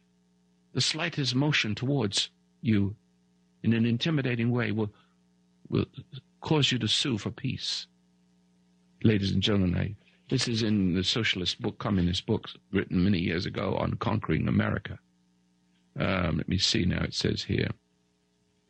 [0.72, 2.30] the slightest motion towards
[2.62, 2.96] you
[3.62, 4.90] in an intimidating way will,
[5.68, 5.86] will
[6.40, 7.86] cause you to sue for peace.
[9.02, 9.94] Ladies and gentlemen, I,
[10.28, 14.98] this is in the socialist book, communist books written many years ago on conquering America.
[15.98, 17.70] Um, let me see now, it says here.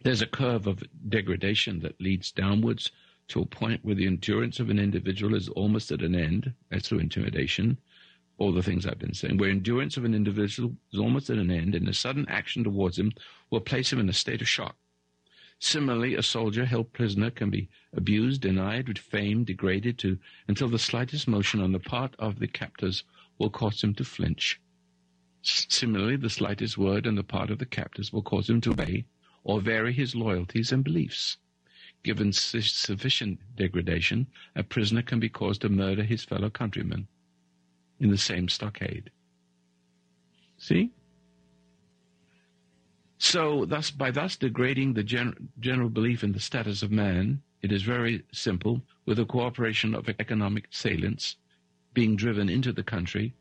[0.02, 2.92] There's a curve of degradation that leads downwards
[3.28, 6.88] to a point where the endurance of an individual is almost at an end, that's
[6.88, 7.76] through intimidation,
[8.38, 11.50] all the things I've been saying, where endurance of an individual is almost at an
[11.50, 13.12] end, and a sudden action towards him
[13.50, 14.76] will place him in a state of shock.
[15.60, 21.26] Similarly, a soldier held prisoner can be abused, denied, defamed, degraded to until the slightest
[21.26, 23.02] motion on the part of the captors
[23.38, 24.60] will cause him to flinch.
[25.42, 29.06] Similarly, the slightest word on the part of the captors will cause him to obey
[29.42, 31.38] or vary his loyalties and beliefs.
[32.04, 37.08] Given sufficient degradation, a prisoner can be caused to murder his fellow countrymen
[37.98, 39.10] in the same stockade.
[40.56, 40.92] See?
[43.18, 47.72] So, thus, by thus degrading the gen- general belief in the status of man, it
[47.72, 51.34] is very simple, with the cooperation of economic salients
[51.94, 53.34] being driven into the country,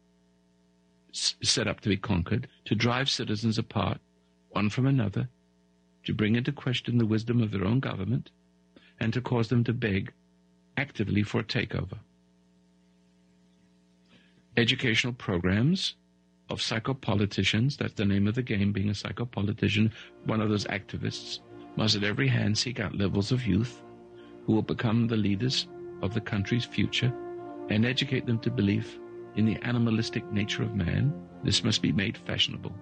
[1.14, 4.00] s- set up to be conquered, to drive citizens apart,
[4.50, 5.30] one from another,
[6.06, 8.32] to bring into question the wisdom of their own government,
[9.00, 10.12] and to cause them to beg
[10.76, 12.00] actively for a takeover.
[14.56, 15.96] Educational programs
[16.50, 19.92] of psychopoliticians, that's the name of the game, being a psychopolitician,
[20.26, 21.40] one of those activists,
[21.76, 23.84] must at every hand seek out levels of youth
[24.46, 25.68] who will become the leaders
[26.02, 27.14] of the country's future
[27.70, 29.00] and educate them to believe
[29.36, 31.14] in the animalistic nature of man.
[31.44, 32.74] This must be made fashionable.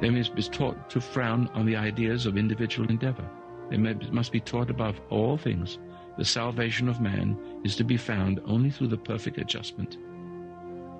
[0.00, 3.28] They must be taught to frown on the ideas of individual endeavor
[3.70, 5.78] they must be taught above all things
[6.18, 9.98] the salvation of man is to be found only through the perfect adjustment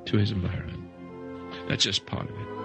[0.04, 0.90] to his environment.
[1.68, 2.56] That's just part of it.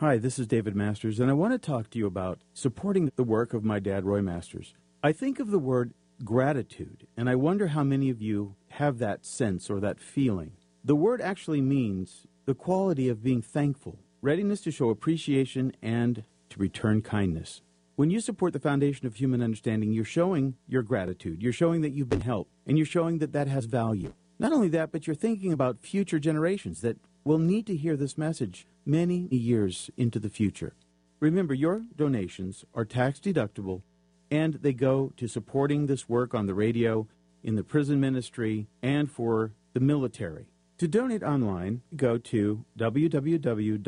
[0.00, 3.24] Hi, this is David Masters, and I want to talk to you about supporting the
[3.24, 4.72] work of my dad, Roy Masters.
[5.00, 9.24] I think of the word gratitude, and I wonder how many of you have that
[9.24, 10.54] sense or that feeling.
[10.84, 16.58] The word actually means the quality of being thankful, readiness to show appreciation, and to
[16.58, 17.62] return kindness.
[17.94, 21.44] When you support the foundation of human understanding, you're showing your gratitude.
[21.44, 24.14] You're showing that you've been helped, and you're showing that that has value.
[24.40, 28.18] Not only that, but you're thinking about future generations that will need to hear this
[28.18, 30.74] message many years into the future.
[31.20, 33.82] Remember, your donations are tax deductible
[34.30, 37.06] and they go to supporting this work on the radio,
[37.42, 40.48] in the prison ministry, and for the military.
[40.78, 43.82] To donate online, go to www.fhu.com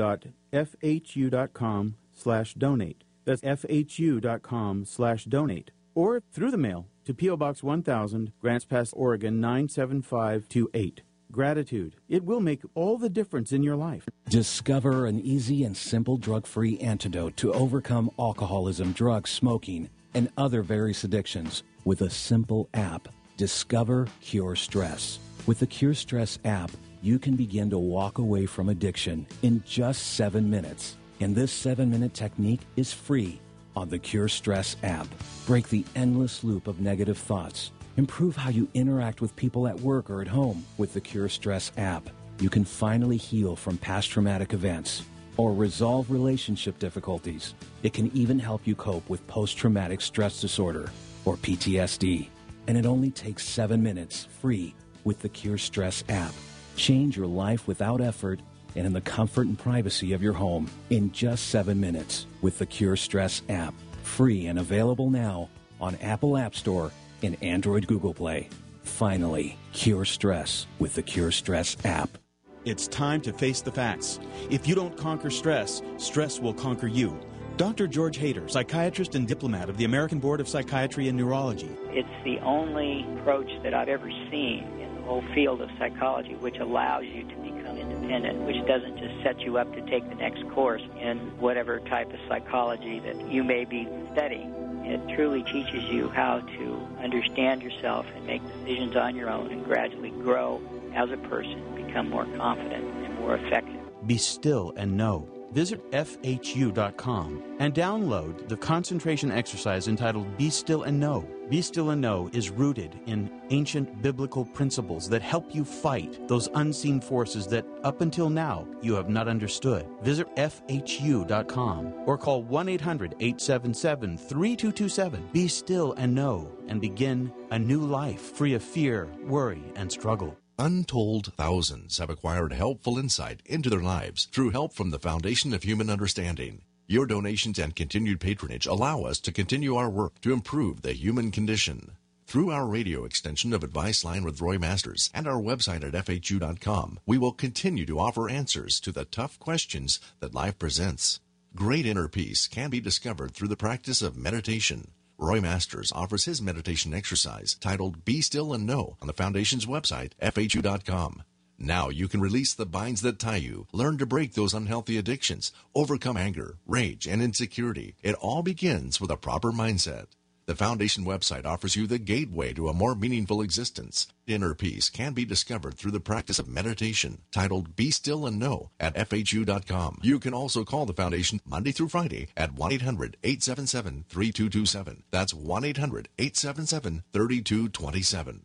[2.13, 3.05] slash donate.
[3.25, 5.71] That's fhu.com slash donate.
[5.95, 7.37] Or through the mail to P.O.
[7.37, 11.97] Box 1000, Grants Pass, Oregon 97528 gratitude.
[12.09, 14.09] It will make all the difference in your life.
[14.29, 20.63] Discover an easy and simple drug free antidote to overcome alcoholism, drugs, smoking, and other
[20.63, 23.09] various addictions with a simple app.
[23.37, 25.19] Discover Cure Stress.
[25.47, 26.71] With the Cure Stress app,
[27.03, 30.97] you can begin to walk away from addiction in just seven minutes.
[31.21, 33.41] And this seven minute technique is free
[33.75, 35.07] on the Cure Stress app.
[35.47, 40.09] Break the endless loop of negative thoughts Improve how you interact with people at work
[40.09, 42.09] or at home with the Cure Stress app.
[42.39, 45.03] You can finally heal from past traumatic events
[45.41, 47.55] or resolve relationship difficulties.
[47.83, 50.91] It can even help you cope with post traumatic stress disorder
[51.25, 52.29] or PTSD.
[52.67, 56.35] And it only takes seven minutes free with the Cure Stress app.
[56.77, 58.41] Change your life without effort
[58.77, 62.67] and in the comfort and privacy of your home in just seven minutes with the
[62.67, 63.73] Cure Stress app.
[64.03, 65.49] Free and available now
[65.81, 68.51] on Apple App Store in Android Google Play.
[68.83, 72.19] Finally, cure stress with the Cure Stress app.
[72.67, 74.21] It's time to face the facts.
[74.51, 77.19] If you don't conquer stress, stress will conquer you.
[77.57, 77.87] Dr.
[77.87, 81.71] George Hader, psychiatrist and diplomat of the American Board of Psychiatry and Neurology.
[81.89, 86.59] It's the only approach that I've ever seen in the whole field of psychology which
[86.59, 90.47] allows you to become independent, which doesn't just set you up to take the next
[90.51, 94.55] course in whatever type of psychology that you may be studying.
[94.85, 99.65] It truly teaches you how to understand yourself and make decisions on your own and
[99.65, 100.61] gradually grow
[100.95, 103.81] as a person, become more confident and more effective.
[104.07, 110.99] Be still and know Visit FHU.com and download the concentration exercise entitled Be Still and
[110.99, 111.27] Know.
[111.49, 116.49] Be Still and Know is rooted in ancient biblical principles that help you fight those
[116.55, 119.87] unseen forces that up until now you have not understood.
[120.03, 125.29] Visit FHU.com or call 1 800 877 3227.
[125.33, 130.40] Be still and know and begin a new life free of fear, worry, and struggle.
[130.61, 135.63] Untold thousands have acquired helpful insight into their lives through help from the Foundation of
[135.63, 136.61] Human Understanding.
[136.87, 141.31] Your donations and continued patronage allow us to continue our work to improve the human
[141.31, 141.93] condition.
[142.27, 146.99] Through our radio extension of Advice Line with Roy Masters and our website at FHU.com,
[147.07, 151.21] we will continue to offer answers to the tough questions that life presents.
[151.57, 154.91] Great inner peace can be discovered through the practice of meditation.
[155.23, 160.13] Roy Masters offers his meditation exercise titled Be Still and Know on the Foundation's website,
[160.23, 161.25] FHU.com.
[161.59, 165.53] Now you can release the binds that tie you, learn to break those unhealthy addictions,
[165.75, 167.97] overcome anger, rage, and insecurity.
[168.03, 170.07] It all begins with a proper mindset.
[170.51, 174.09] The Foundation website offers you the gateway to a more meaningful existence.
[174.27, 178.71] Inner peace can be discovered through the practice of meditation, titled Be Still and Know
[178.81, 180.01] at FHU.com.
[180.03, 185.05] You can also call the Foundation Monday through Friday at 1 800 877 3227.
[185.13, 188.43] That's 1 800 877 3227.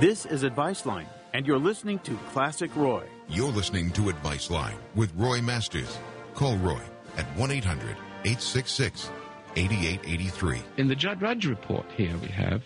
[0.00, 3.04] This is Advice Line, and you're listening to Classic Roy.
[3.28, 5.98] You're listening to Advice Line with Roy Masters.
[6.32, 6.80] Call Roy
[7.18, 7.90] at 1 800
[8.24, 9.10] 866
[9.56, 10.62] 8883.
[10.78, 12.62] In the Drudge report here, we have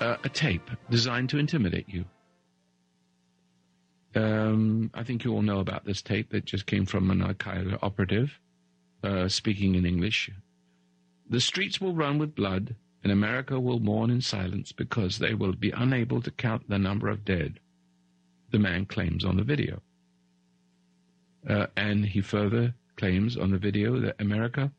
[0.00, 2.04] uh, a tape designed to intimidate you.
[4.14, 7.34] Um, I think you all know about this tape that just came from an Al
[7.34, 8.38] Qaeda operative
[9.02, 10.30] uh, speaking in English.
[11.28, 12.76] The streets will run with blood,
[13.06, 17.08] and America will mourn in silence because they will be unable to count the number
[17.08, 17.60] of dead,
[18.50, 19.80] the man claims on the video.
[21.48, 24.72] Uh, and he further claims on the video that America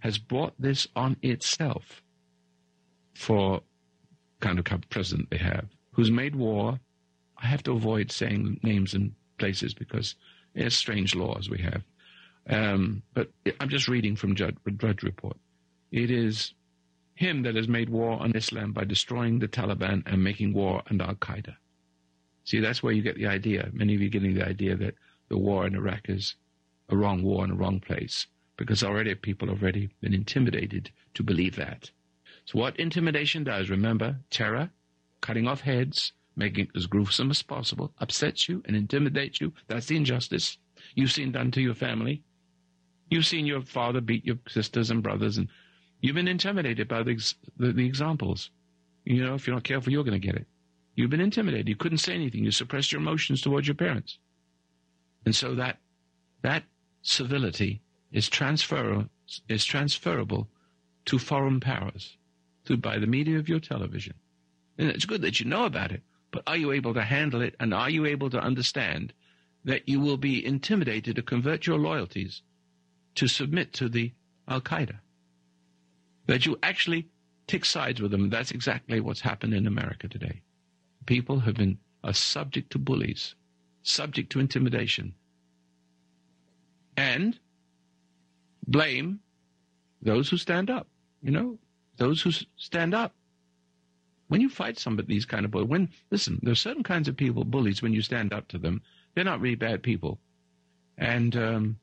[0.00, 2.02] has brought this on itself
[3.14, 3.60] for
[4.40, 6.80] kind of president they have, who's made war.
[7.40, 10.16] I have to avoid saying names and places because
[10.56, 11.84] it's strange laws we have.
[12.50, 15.36] Um, but I'm just reading from Drudge, Drudge Report.
[15.92, 16.54] It is
[17.22, 21.00] him that has made war on Islam by destroying the Taliban and making war on
[21.00, 21.54] Al Qaeda.
[22.44, 23.70] See, that's where you get the idea.
[23.72, 24.96] Many of you getting the idea that
[25.28, 26.34] the war in Iraq is
[26.88, 31.22] a wrong war in a wrong place because already people have already been intimidated to
[31.22, 31.90] believe that.
[32.44, 34.70] So what intimidation does, remember, terror,
[35.20, 39.52] cutting off heads, making it as gruesome as possible, upsets you and intimidates you.
[39.68, 40.58] That's the injustice
[40.94, 42.22] you've seen done to your family.
[43.10, 45.48] You've seen your father beat your sisters and brothers, and
[46.02, 48.50] you've been intimidated by the, the, the examples.
[49.04, 50.46] You know, if you're not careful, you're going to get it.
[50.94, 51.68] You've been intimidated.
[51.68, 52.44] You couldn't say anything.
[52.44, 54.18] You suppressed your emotions towards your parents.
[55.24, 55.78] And so that
[56.42, 56.64] that
[57.02, 57.80] civility
[58.10, 59.06] is transfer
[59.48, 60.48] is transferable
[61.06, 62.16] to foreign powers
[62.64, 64.14] through by the media of your television.
[64.78, 67.54] And it's good that you know about it, but are you able to handle it
[67.60, 69.12] and are you able to understand
[69.64, 72.42] that you will be intimidated to convert your loyalties
[73.14, 74.12] to submit to the
[74.48, 74.98] Al Qaeda?
[76.26, 77.08] That you actually
[77.46, 78.30] take sides with them.
[78.30, 80.42] That's exactly what's happened in America today.
[81.06, 83.34] People have been are subject to bullies
[83.82, 85.14] subject to intimidation.
[86.96, 87.38] And
[88.66, 89.20] blame
[90.02, 90.88] those who stand up,
[91.22, 91.58] you know,
[91.96, 93.14] those who stand up.
[94.28, 97.44] When you fight somebody, these kind of bullies, when, listen, there's certain kinds of people,
[97.44, 98.82] bullies, when you stand up to them,
[99.14, 100.18] they're not really bad people.
[100.96, 101.78] And, um,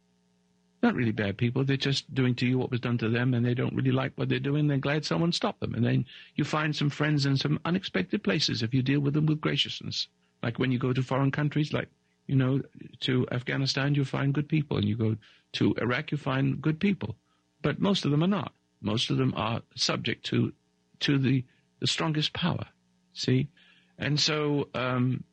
[0.81, 1.63] not really bad people.
[1.63, 4.13] They're just doing to you what was done to them, and they don't really like
[4.15, 4.67] what they're doing.
[4.67, 5.73] They're glad someone stopped them.
[5.73, 6.05] And then
[6.35, 10.07] you find some friends in some unexpected places if you deal with them with graciousness.
[10.41, 11.89] Like when you go to foreign countries, like,
[12.27, 12.61] you know,
[13.01, 14.77] to Afghanistan, you find good people.
[14.77, 15.17] And you go
[15.53, 17.15] to Iraq, you find good people.
[17.61, 18.53] But most of them are not.
[18.81, 20.53] Most of them are subject to,
[21.01, 21.43] to the,
[21.81, 22.65] the strongest power.
[23.13, 23.49] See?
[23.97, 25.25] And so, um,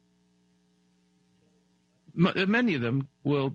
[2.15, 3.55] many of them will,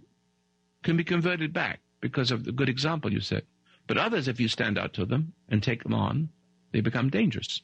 [0.83, 3.45] can be converted back because of the good example you set.
[3.87, 6.29] But others, if you stand out to them and take them on,
[6.71, 7.61] they become dangerous.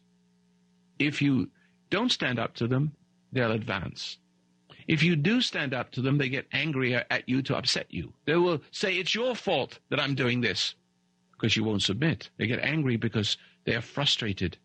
[0.99, 1.49] If you
[1.89, 2.93] don't stand up to them,
[3.31, 4.17] they'll advance.
[4.87, 8.13] If you do stand up to them, they get angrier at you to upset you.
[8.25, 10.75] They will say, It's your fault that I'm doing this
[11.33, 12.29] because you won't submit.
[12.37, 14.57] They get angry because they are frustrated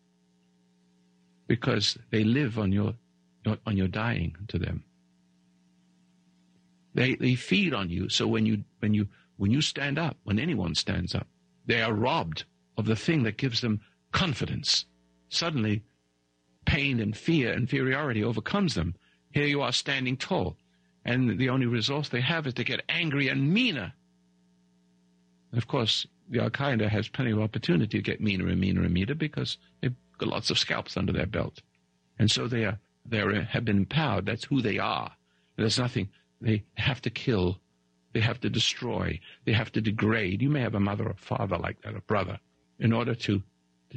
[1.47, 2.93] because they live on your,
[3.65, 4.83] on your dying to them.
[6.95, 8.07] They, they feed on you.
[8.09, 9.07] So when you, when you,
[9.37, 11.27] when you stand up, when anyone stands up,
[11.65, 12.45] they are robbed
[12.77, 13.81] of the thing that gives them
[14.11, 14.85] confidence.
[15.29, 15.83] Suddenly,
[16.65, 18.95] pain and fear, inferiority overcomes them.
[19.31, 20.57] Here you are standing tall,
[21.05, 23.93] and the only resource they have is to get angry and meaner.
[25.51, 28.83] And of course, the Al Qaeda has plenty of opportunity to get meaner and meaner
[28.83, 31.61] and meaner because they've got lots of scalps under their belt,
[32.19, 34.25] and so they are they are, have been empowered.
[34.25, 35.11] That's who they are.
[35.57, 36.09] There's nothing
[36.39, 37.59] they have to kill,
[38.13, 40.41] they have to destroy, they have to degrade.
[40.41, 42.39] You may have a mother or father like that, a brother,
[42.79, 43.41] in order to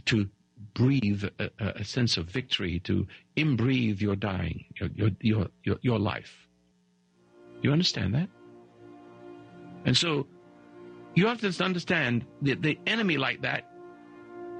[0.06, 0.28] to
[0.74, 3.06] breathe a, a, sense of victory, to
[3.36, 6.46] imbreathe your dying, your, your, your, your life.
[7.62, 8.28] You understand that?
[9.84, 10.26] And so
[11.14, 13.64] you have to understand that the enemy like that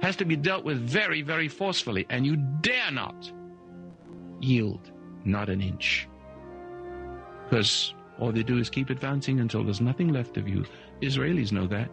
[0.01, 3.31] has to be dealt with very, very forcefully, and you dare not
[4.39, 4.91] yield,
[5.25, 6.07] not an inch.
[7.43, 10.65] Because all they do is keep advancing until there's nothing left of you.
[11.01, 11.89] Israelis know that.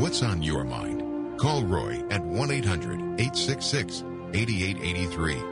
[0.00, 1.38] What's on your mind?
[1.38, 5.51] Call Roy at 1 800 866 8883.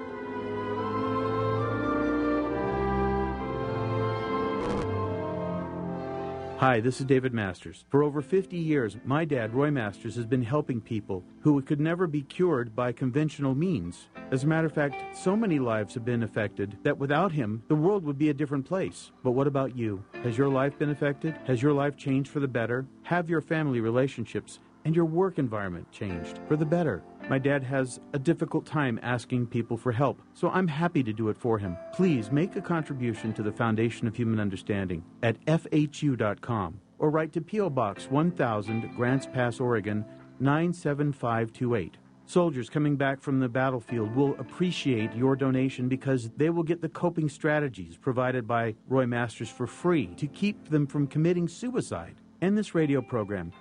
[6.61, 7.87] Hi, this is David Masters.
[7.89, 12.07] For over 50 years, my dad, Roy Masters, has been helping people who could never
[12.07, 14.11] be cured by conventional means.
[14.31, 17.75] As a matter of fact, so many lives have been affected that without him, the
[17.75, 19.11] world would be a different place.
[19.25, 20.05] But what about you?
[20.23, 21.35] Has your life been affected?
[21.47, 22.85] Has your life changed for the better?
[23.05, 27.03] Have your family relationships and your work environment changed for the better.
[27.31, 31.29] My dad has a difficult time asking people for help, so I'm happy to do
[31.29, 31.77] it for him.
[31.95, 37.41] Please make a contribution to the Foundation of Human Understanding at FHU.com or write to
[37.41, 37.71] P.O.
[37.71, 40.05] Box 1000, Grants Pass, Oregon
[40.41, 41.99] 97528.
[42.27, 46.89] Soldiers coming back from the battlefield will appreciate your donation because they will get the
[46.89, 52.17] coping strategies provided by Roy Masters for free to keep them from committing suicide.
[52.41, 53.53] And this radio program,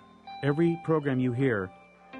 [0.41, 1.69] every program you hear,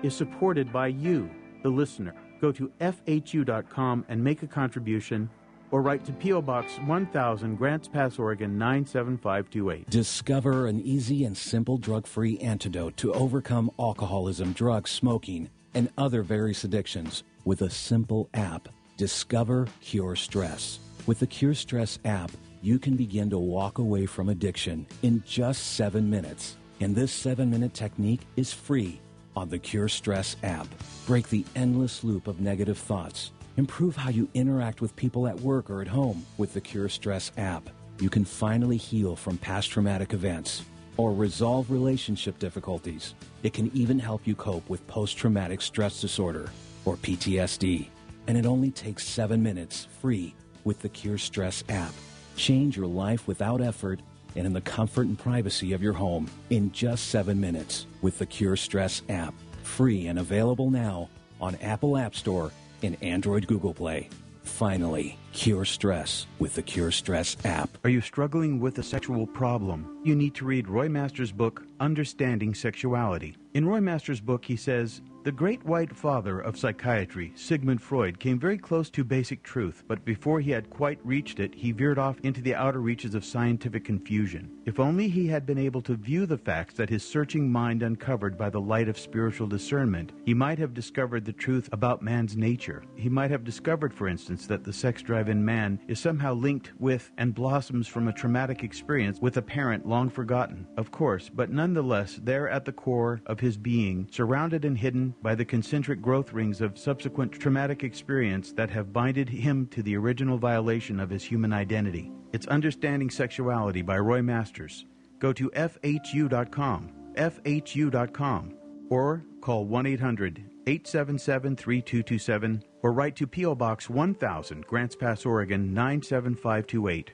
[0.04, 1.30] is supported by you,
[1.64, 2.14] the listener.
[2.41, 5.30] Go to FHU.com and make a contribution
[5.72, 6.41] or write to P.O.
[6.41, 9.89] Box 1000, Grants Pass, Oregon 97528.
[9.89, 16.24] Discover an easy and simple drug free antidote to overcome alcoholism, drugs, smoking, and other
[16.24, 18.70] various addictions with a simple app.
[18.97, 20.80] Discover Cure Stress.
[21.06, 22.32] With the Cure Stress app,
[22.62, 26.58] you can begin to walk away from addiction in just seven minutes.
[26.82, 29.02] And this seven minute technique is free
[29.36, 30.68] on the Cure Stress app.
[31.06, 35.70] Break the endless loop of negative thoughts Improve how you interact with people at work
[35.70, 37.70] or at home with the Cure Stress app.
[38.00, 40.64] You can finally heal from past traumatic events
[40.96, 43.16] or resolve relationship difficulties.
[43.44, 46.50] It can even help you cope with post traumatic stress disorder
[46.86, 47.90] or PTSD.
[48.28, 51.92] And it only takes seven minutes free with the Cure Stress app.
[52.38, 54.02] Change your life without effort
[54.36, 58.26] and in the comfort and privacy of your home in just seven minutes with the
[58.26, 59.34] Cure Stress app.
[59.64, 61.10] Free and available now
[61.42, 62.52] on Apple App Store
[62.82, 64.10] and Android Google Play.
[64.44, 67.78] Finally, cure stress with the Cure Stress app.
[67.84, 70.00] Are you struggling with a sexual problem?
[70.04, 73.36] You need to read Roy Masters' book, Understanding Sexuality.
[73.54, 78.40] In Roy Masters' book, he says, the great white father of psychiatry, Sigmund Freud, came
[78.40, 82.18] very close to basic truth, but before he had quite reached it, he veered off
[82.24, 84.50] into the outer reaches of scientific confusion.
[84.66, 88.38] If only he had been able to view the facts that his searching mind uncovered
[88.38, 92.86] by the light of spiritual discernment, he might have discovered the truth about man's nature.
[92.96, 96.72] He might have discovered, for instance, that the sex drive in man is somehow linked
[96.80, 101.52] with and blossoms from a traumatic experience with a parent long forgotten, of course, but
[101.52, 106.32] nonetheless there at the core of his being, surrounded and hidden by the concentric growth
[106.32, 111.24] rings of subsequent traumatic experience that have binded him to the original violation of his
[111.24, 112.12] human identity.
[112.32, 114.86] It's Understanding Sexuality by Roy Masters.
[115.20, 118.54] Go to FHU.com, FHU.com,
[118.90, 123.56] or call 1 800 877 3227 or write to P.O.
[123.56, 127.14] Box 1000, Grants Pass, Oregon 97528.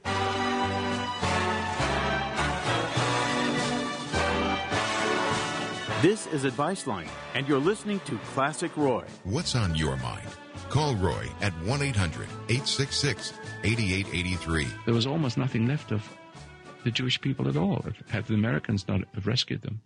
[6.01, 9.05] This is Advice Line, and you're listening to Classic Roy.
[9.23, 10.27] What's on your mind?
[10.69, 13.31] Call Roy at 1 800 866
[13.63, 14.67] 8883.
[14.83, 16.05] There was almost nothing left of
[16.83, 19.79] the Jewish people at all, had the Americans not have rescued them.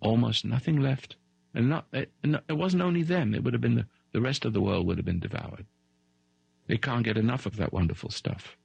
[0.00, 1.16] Almost nothing left.
[1.54, 4.52] And not, it, it wasn't only them, it would have been the, the rest of
[4.52, 5.66] the world would have been devoured.
[6.68, 8.56] They can't get enough of that wonderful stuff.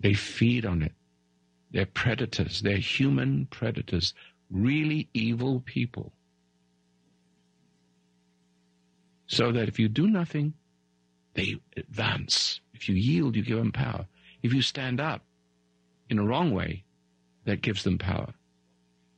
[0.00, 0.92] They feed on it.
[1.70, 2.60] They're predators.
[2.60, 4.14] They're human predators
[4.50, 6.12] really evil people.
[9.26, 10.54] So that if you do nothing,
[11.34, 12.60] they advance.
[12.72, 14.06] If you yield, you give them power.
[14.42, 15.22] If you stand up
[16.08, 16.84] in a wrong way,
[17.44, 18.32] that gives them power.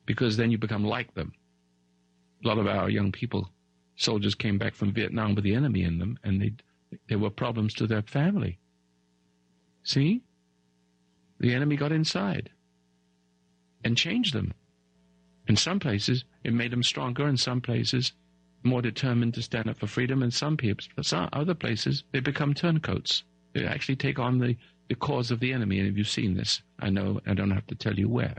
[0.07, 1.33] Because then you become like them.
[2.43, 3.51] A lot of our young people,
[3.97, 6.53] soldiers came back from Vietnam with the enemy in them, and they,
[7.09, 8.59] there were problems to their family.
[9.83, 10.23] See?
[11.39, 12.51] The enemy got inside
[13.85, 14.53] and changed them.
[15.49, 17.27] In some places, it made them stronger.
[17.27, 18.13] In some places,
[18.63, 20.23] more determined to stand up for freedom.
[20.23, 23.25] In some people, some other places, they become turncoats.
[23.55, 24.57] They actually take on the,
[24.89, 25.79] the cause of the enemy.
[25.79, 28.37] And if you've seen this, I know I don't have to tell you where.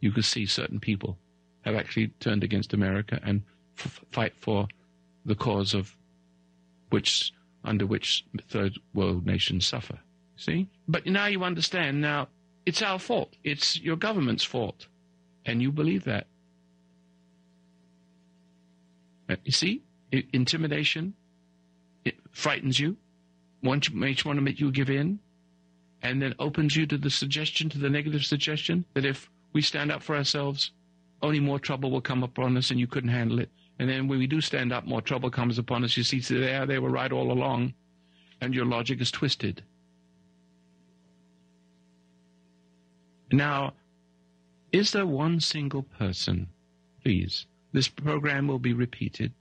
[0.00, 1.18] You can see certain people
[1.62, 3.42] have actually turned against America and
[3.78, 4.68] f- fight for
[5.24, 5.96] the cause of
[6.90, 7.32] which
[7.64, 9.98] under which third world nations suffer.
[10.36, 10.68] See?
[10.88, 12.00] But now you understand.
[12.00, 12.28] Now
[12.66, 13.36] it's our fault.
[13.44, 14.86] It's your government's fault,
[15.46, 16.26] and you believe that.
[19.28, 21.14] Uh, you see, it, intimidation,
[22.04, 22.96] it frightens you,
[23.62, 25.20] wants, makes to make you give in,
[26.02, 29.92] and then opens you to the suggestion, to the negative suggestion, that if we stand
[29.92, 30.72] up for ourselves,
[31.22, 33.50] only more trouble will come upon us and you couldn't handle it.
[33.78, 35.96] And then when we do stand up, more trouble comes upon us.
[35.96, 37.74] You see, there they were right all along,
[38.40, 39.62] and your logic is twisted.
[43.30, 43.72] Now,
[44.72, 46.48] is there one single person,
[47.02, 49.32] please, this program will be repeated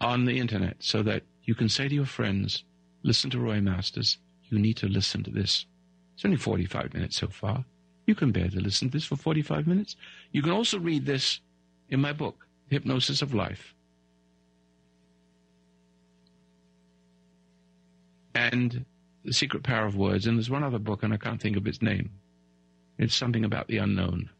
[0.00, 2.64] on the internet so that you can say to your friends,
[3.02, 4.18] listen to Roy Masters.
[4.44, 5.64] You need to listen to this.
[6.14, 7.64] It's only 45 minutes so far.
[8.06, 9.96] You can bear to listen to this for 45 minutes.
[10.32, 11.40] You can also read this
[11.88, 13.74] in my book, Hypnosis of Life.
[18.34, 18.84] And
[19.24, 20.26] The Secret Power of Words.
[20.26, 22.10] And there's one other book, and I can't think of its name.
[22.98, 24.30] It's something about the unknown.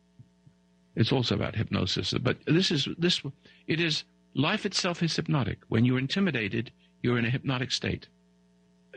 [0.96, 2.12] It's also about hypnosis.
[2.20, 3.22] But this is this.
[3.66, 4.04] It is
[4.34, 5.58] life itself is hypnotic.
[5.68, 8.08] When you're intimidated, you're in a hypnotic state,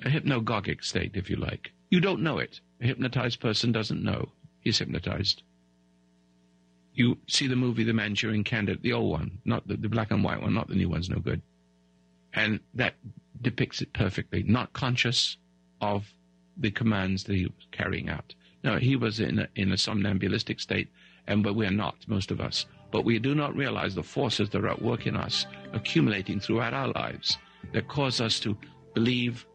[0.04, 1.72] a hypnagogic state, if you like.
[1.90, 2.60] You don't know it.
[2.82, 4.30] A hypnotized person doesn't know
[4.66, 5.44] he's hypnotized.
[6.94, 10.24] You see the movie The Manchurian Candidate, the old one, not the, the black and
[10.24, 11.42] white one, not the new one's no good.
[12.34, 12.96] And that
[13.42, 15.38] depicts it perfectly, not conscious
[15.80, 16.12] of
[16.58, 18.34] the commands that he was carrying out.
[18.64, 20.90] No, he was in a, in a somnambulistic state,
[21.28, 22.66] and but we are not, most of us.
[22.92, 26.74] But we do not realize the forces that are at work in us, accumulating throughout
[26.74, 27.38] our lives,
[27.74, 28.58] that cause us to
[28.94, 29.46] believe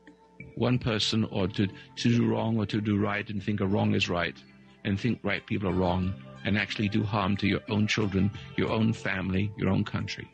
[0.56, 3.94] one person or to, to do wrong or to do right and think a wrong
[3.94, 4.36] is right
[4.84, 6.14] and think right people are wrong
[6.44, 10.28] and actually do harm to your own children, your own family, your own country.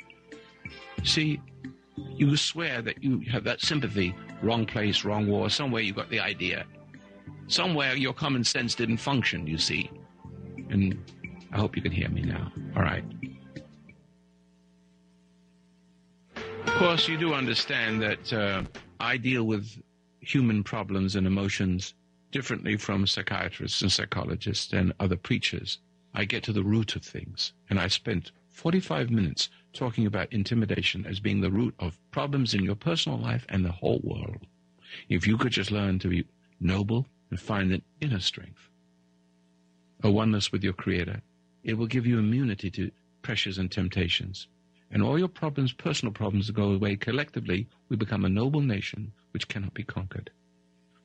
[1.05, 1.41] See,
[1.97, 6.21] you swear that you have that sympathy, wrong place, wrong war, somewhere you got the
[6.21, 6.65] idea.
[7.49, 9.91] Somewhere your common sense didn't function, you see.
[10.71, 10.99] And
[11.53, 12.53] I hope you can hear me now.
[12.77, 13.05] All right.
[16.67, 18.63] Of course, you do understand that uh,
[19.01, 19.67] I deal with
[20.21, 21.95] human problems and emotions
[22.37, 25.79] differently from psychiatrists and psychologists and other preachers.
[26.13, 27.55] I get to the root of things.
[27.71, 32.63] And I spent 45 minutes talking about intimidation as being the root of problems in
[32.63, 34.47] your personal life and the whole world.
[35.09, 36.27] If you could just learn to be
[36.61, 38.69] noble and find an inner strength,
[40.03, 41.23] a oneness with your Creator,
[41.65, 42.91] it will give you immunity to
[43.23, 44.47] pressures and temptations.
[44.91, 47.67] And all your problems, personal problems, go away collectively.
[47.89, 50.29] We become a noble nation which cannot be conquered.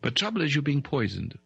[0.01, 1.37] But trouble is you're being poisoned.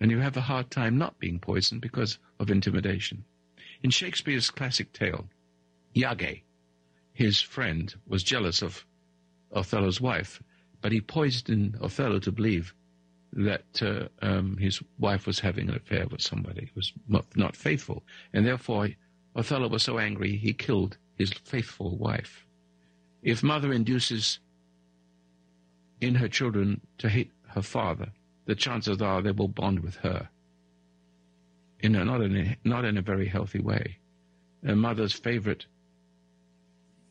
[0.00, 3.24] And you have a hard time not being poisoned because of intimidation.
[3.82, 5.28] In Shakespeare's classic tale,
[5.96, 6.34] Iago,
[7.12, 8.84] his friend, was jealous of
[9.52, 10.42] Othello's wife,
[10.80, 12.74] but he poisoned Othello to believe
[13.32, 16.92] that uh, um, his wife was having an affair with somebody, who was
[17.36, 18.02] not faithful.
[18.32, 18.88] And therefore,
[19.36, 22.46] Othello was so angry, he killed his faithful wife.
[23.22, 24.40] If mother induces
[26.00, 28.12] in her children to hate her father,
[28.46, 30.28] the chances are they will bond with her.
[31.80, 33.98] In a, not, in a, not in a very healthy way.
[34.64, 35.66] A mother's favorite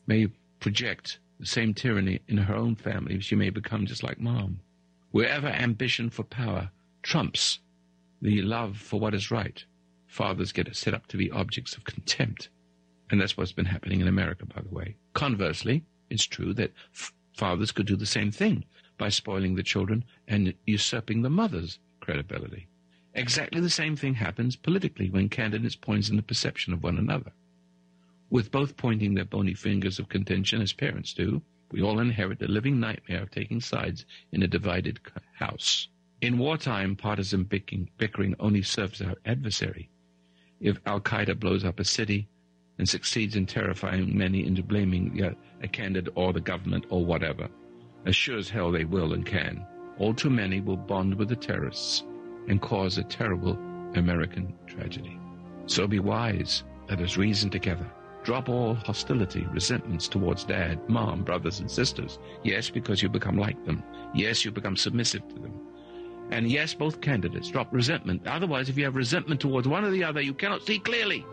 [0.06, 0.28] may
[0.60, 3.20] project the same tyranny in her own family.
[3.20, 4.60] She may become just like mom.
[5.10, 6.70] Wherever ambition for power
[7.02, 7.58] trumps
[8.22, 9.64] the love for what is right,
[10.06, 12.48] fathers get set up to be objects of contempt.
[13.10, 14.96] And that's what's been happening in America, by the way.
[15.12, 18.64] Conversely, it's true that f- fathers could do the same thing
[19.02, 22.68] by spoiling the children and usurping the mother's credibility.
[23.14, 27.32] Exactly the same thing happens politically when candidates poison the perception of one another.
[28.30, 31.42] With both pointing their bony fingers of contention as parents do,
[31.72, 35.00] we all inherit the living nightmare of taking sides in a divided
[35.34, 35.88] house.
[36.20, 39.90] In wartime, partisan bickering only serves our adversary.
[40.60, 42.28] If Al Qaeda blows up a city
[42.78, 47.48] and succeeds in terrifying many into blaming uh, a candidate or the government or whatever,
[48.06, 49.66] as sure as hell they will and can,
[49.98, 52.04] all too many will bond with the terrorists
[52.48, 53.58] and cause a terrible
[53.94, 55.18] American tragedy.
[55.66, 56.64] So be wise.
[56.88, 57.86] Let us reason together.
[58.24, 62.18] Drop all hostility, resentments towards dad, mom, brothers, and sisters.
[62.42, 63.82] Yes, because you become like them.
[64.14, 65.60] Yes, you become submissive to them.
[66.30, 68.26] And yes, both candidates drop resentment.
[68.26, 71.24] Otherwise, if you have resentment towards one or the other, you cannot see clearly.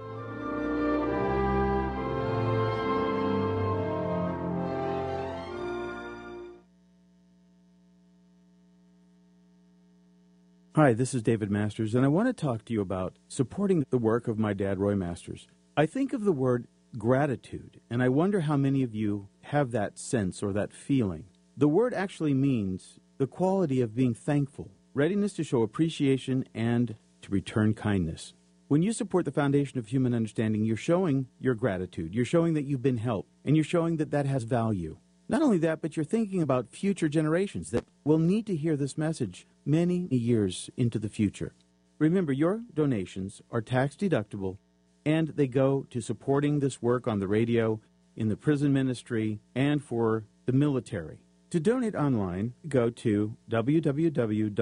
[10.80, 13.98] Hi, this is David Masters, and I want to talk to you about supporting the
[13.98, 15.46] work of my dad, Roy Masters.
[15.76, 16.68] I think of the word
[16.98, 21.26] gratitude, and I wonder how many of you have that sense or that feeling.
[21.58, 27.30] The word actually means the quality of being thankful, readiness to show appreciation, and to
[27.30, 28.34] return kindness.
[28.70, 32.16] When you support the foundation of human understanding, you're showing your gratitude.
[32.16, 34.96] You're showing that you've been helped, and you're showing that that has value.
[35.30, 38.98] Not only that, but you're thinking about future generations that will need to hear this
[38.98, 41.54] message many years into the future.
[42.00, 44.58] Remember, your donations are tax deductible
[45.06, 47.80] and they go to supporting this work on the radio,
[48.16, 51.20] in the prison ministry, and for the military.
[51.52, 54.56] To donate online, go to www.fhu.com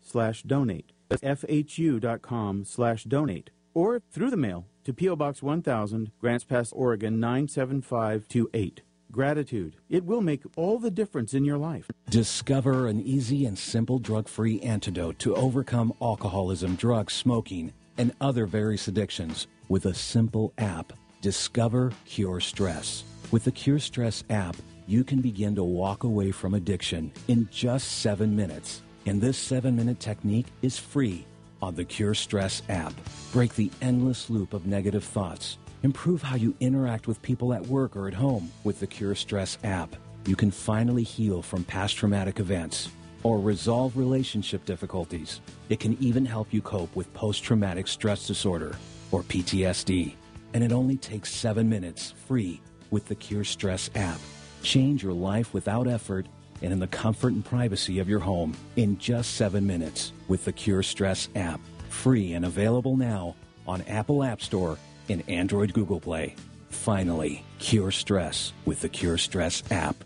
[0.00, 0.92] slash donate.
[1.08, 3.50] That's fhu.com slash donate.
[3.78, 5.14] Or through the mail to P.O.
[5.14, 8.82] Box 1000, Grants Pass, Oregon 97528.
[9.12, 9.76] Gratitude.
[9.88, 11.88] It will make all the difference in your life.
[12.10, 18.46] Discover an easy and simple drug free antidote to overcome alcoholism, drugs, smoking, and other
[18.46, 20.92] various addictions with a simple app.
[21.20, 23.04] Discover Cure Stress.
[23.30, 24.56] With the Cure Stress app,
[24.88, 28.82] you can begin to walk away from addiction in just seven minutes.
[29.06, 31.27] And this seven minute technique is free
[31.62, 32.92] on the Cure Stress app.
[33.32, 35.58] Break the endless loop of negative thoughts.
[35.82, 39.58] Improve how you interact with people at work or at home with the Cure Stress
[39.64, 39.94] app.
[40.26, 42.90] You can finally heal from past traumatic events
[43.22, 45.40] or resolve relationship difficulties.
[45.68, 48.76] It can even help you cope with post traumatic stress disorder
[49.10, 50.14] or PTSD.
[50.54, 54.18] And it only takes seven minutes free with the Cure Stress app.
[54.62, 56.26] Change your life without effort
[56.62, 60.52] and in the comfort and privacy of your home in just seven minutes with the
[60.52, 61.60] Cure Stress app.
[61.88, 63.34] Free and available now
[63.66, 64.78] on Apple App Store
[65.08, 66.34] and Android Google Play.
[66.70, 70.04] Finally, cure stress with the Cure Stress app.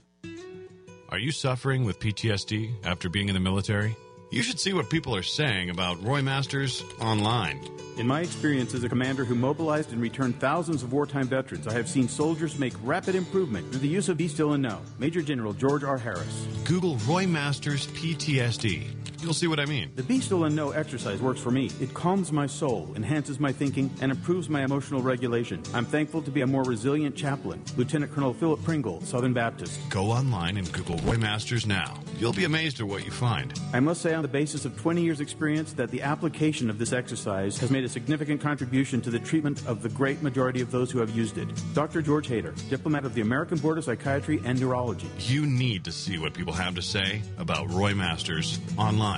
[1.09, 3.97] Are you suffering with PTSD after being in the military?
[4.33, 7.61] You should see what people are saying about Roy Masters online.
[7.99, 11.75] In my experience as a commander who mobilized and returned thousands of wartime veterans, I
[11.75, 14.81] have seen soldiers make rapid improvement through the use of Be Still and Know.
[14.99, 15.99] Major General George R.
[15.99, 16.47] Harris.
[16.65, 19.02] Google Roy Masters PTSD.
[19.23, 19.93] You'll see what I mean.
[19.95, 21.71] The Be Still and Know exercise works for me.
[21.81, 25.63] It calms my soul, enhances my thinking, and improves my emotional regulation.
[25.73, 27.63] I'm thankful to be a more resilient chaplain.
[27.77, 29.79] Lieutenant Colonel Philip Pringle, Southern Baptist.
[29.91, 32.01] Go online and Google Roy Masters now.
[32.19, 33.57] You'll be amazed at what you find.
[33.73, 36.93] I must say, on the basis of 20 years' experience, that the application of this
[36.93, 40.91] exercise has made a significant contribution to the treatment of the great majority of those
[40.91, 41.49] who have used it.
[41.75, 42.03] Dr.
[42.03, 45.09] George Hader, diplomat of the American Board of Psychiatry and Neurology.
[45.21, 49.12] You need to see what people have to say about Roy Masters online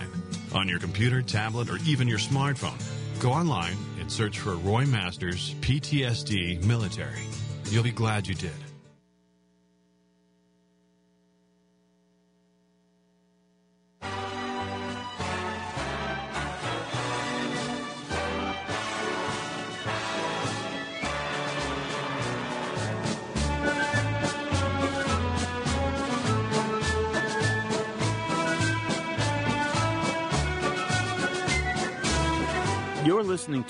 [0.55, 2.81] on your computer, tablet, or even your smartphone.
[3.21, 7.23] Go online and search for Roy Masters PTSD Military.
[7.71, 8.64] You'll be glad you did.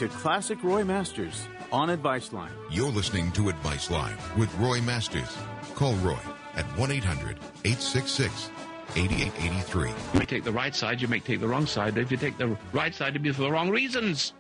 [0.05, 2.53] To Classic Roy Masters on Advice Line.
[2.71, 5.35] You're listening to Advice Line with Roy Masters.
[5.75, 6.19] Call Roy
[6.57, 8.51] at 1 800 866
[8.97, 9.89] 8883.
[9.89, 11.97] You may take the right side, you may take the wrong side.
[11.97, 14.35] If you take the right side, it'll be for the wrong reasons.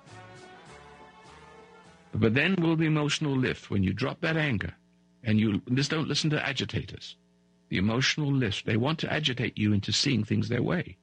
[2.12, 4.74] But then will the emotional lift when you drop that anger
[5.22, 7.16] and you just don't listen to agitators.
[7.70, 10.98] The emotional lift, they want to agitate you into seeing things their way.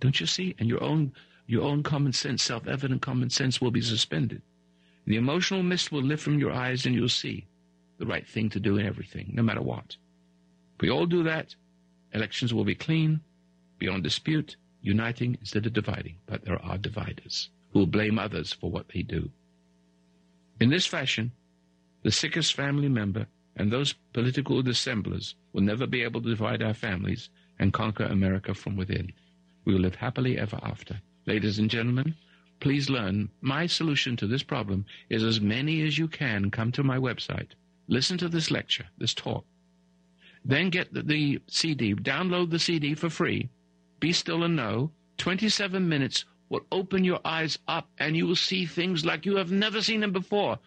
[0.00, 0.54] Don't you see?
[0.58, 1.14] And your own
[1.46, 4.42] your own common sense, self-evident common sense will be suspended.
[5.06, 7.46] The emotional mist will lift from your eyes and you'll see
[7.98, 9.96] the right thing to do in everything, no matter what.
[10.76, 11.54] If we all do that,
[12.12, 13.20] elections will be clean,
[13.78, 16.16] beyond dispute, uniting instead of dividing.
[16.26, 19.30] But there are dividers who will blame others for what they do.
[20.60, 21.32] In this fashion,
[22.02, 23.26] the sickest family member
[23.56, 27.28] and those political dissemblers will never be able to divide our families
[27.58, 29.12] and conquer America from within.
[29.64, 31.00] We will live happily ever after.
[31.26, 32.14] Ladies and gentlemen,
[32.60, 36.82] please learn my solution to this problem is as many as you can come to
[36.82, 37.52] my website,
[37.88, 39.44] listen to this lecture, this talk,
[40.44, 43.48] then get the, the CD, download the CD for free,
[44.00, 48.66] be still and know, 27 minutes will open your eyes up and you will see
[48.66, 50.58] things like you have never seen them before,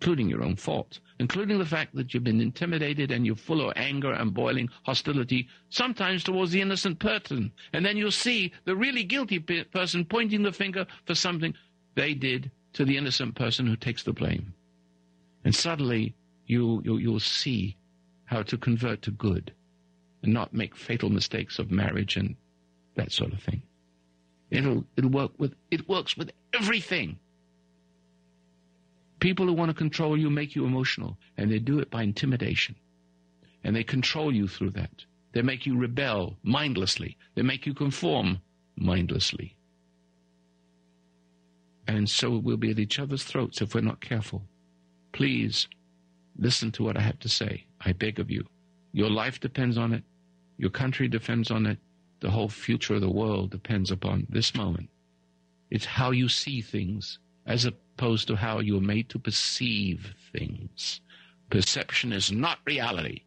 [0.00, 3.72] including your own fault, including the fact that you've been intimidated and you're full of
[3.76, 7.50] anger and boiling hostility, sometimes towards the innocent person.
[7.72, 11.54] And then you'll see the really guilty pe- person pointing the finger for something
[11.94, 14.52] they did to the innocent person who takes the blame.
[15.44, 16.14] And suddenly
[16.46, 17.76] you, you, you'll see
[18.26, 19.52] how to convert to good
[20.22, 22.36] and not make fatal mistakes of marriage and
[22.96, 23.62] that sort of thing.
[24.50, 27.18] It'll, it'll work with, it works with everything.
[29.20, 32.76] People who want to control you make you emotional, and they do it by intimidation.
[33.64, 35.04] And they control you through that.
[35.32, 37.16] They make you rebel mindlessly.
[37.34, 38.40] They make you conform
[38.76, 39.56] mindlessly.
[41.88, 44.42] And so we'll be at each other's throats if we're not careful.
[45.12, 45.68] Please
[46.38, 47.64] listen to what I have to say.
[47.80, 48.44] I beg of you.
[48.92, 50.04] Your life depends on it.
[50.58, 51.78] Your country depends on it.
[52.20, 54.88] The whole future of the world depends upon this moment.
[55.70, 61.00] It's how you see things as opposed to how you're made to perceive things.
[61.50, 63.22] Perception is not reality.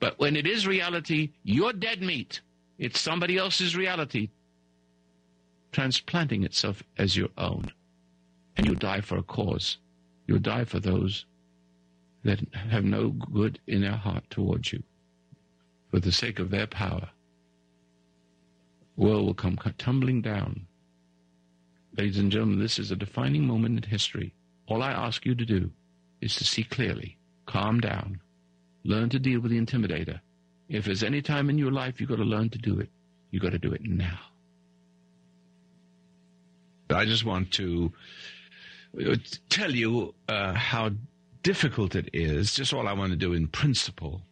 [0.00, 2.40] But when it is reality, you're dead meat.
[2.78, 4.30] It's somebody else's reality
[5.72, 7.72] transplanting itself as your own.
[8.56, 9.78] And you die for a cause.
[10.26, 11.24] You'll die for those
[12.24, 14.82] that have no good in their heart towards you.
[15.90, 17.08] For the sake of their power,
[18.96, 20.66] world will come tumbling down.
[21.98, 24.32] Ladies and gentlemen, this is a defining moment in history.
[24.66, 25.70] All I ask you to do
[26.22, 28.20] is to see clearly, calm down,
[28.82, 30.20] learn to deal with the intimidator.
[30.70, 32.88] If there's any time in your life you've got to learn to do it,
[33.30, 34.18] you've got to do it now.
[36.88, 37.92] I just want to
[38.98, 39.16] uh,
[39.50, 40.92] tell you uh, how
[41.42, 44.22] difficult it is, just all I want to do in principle,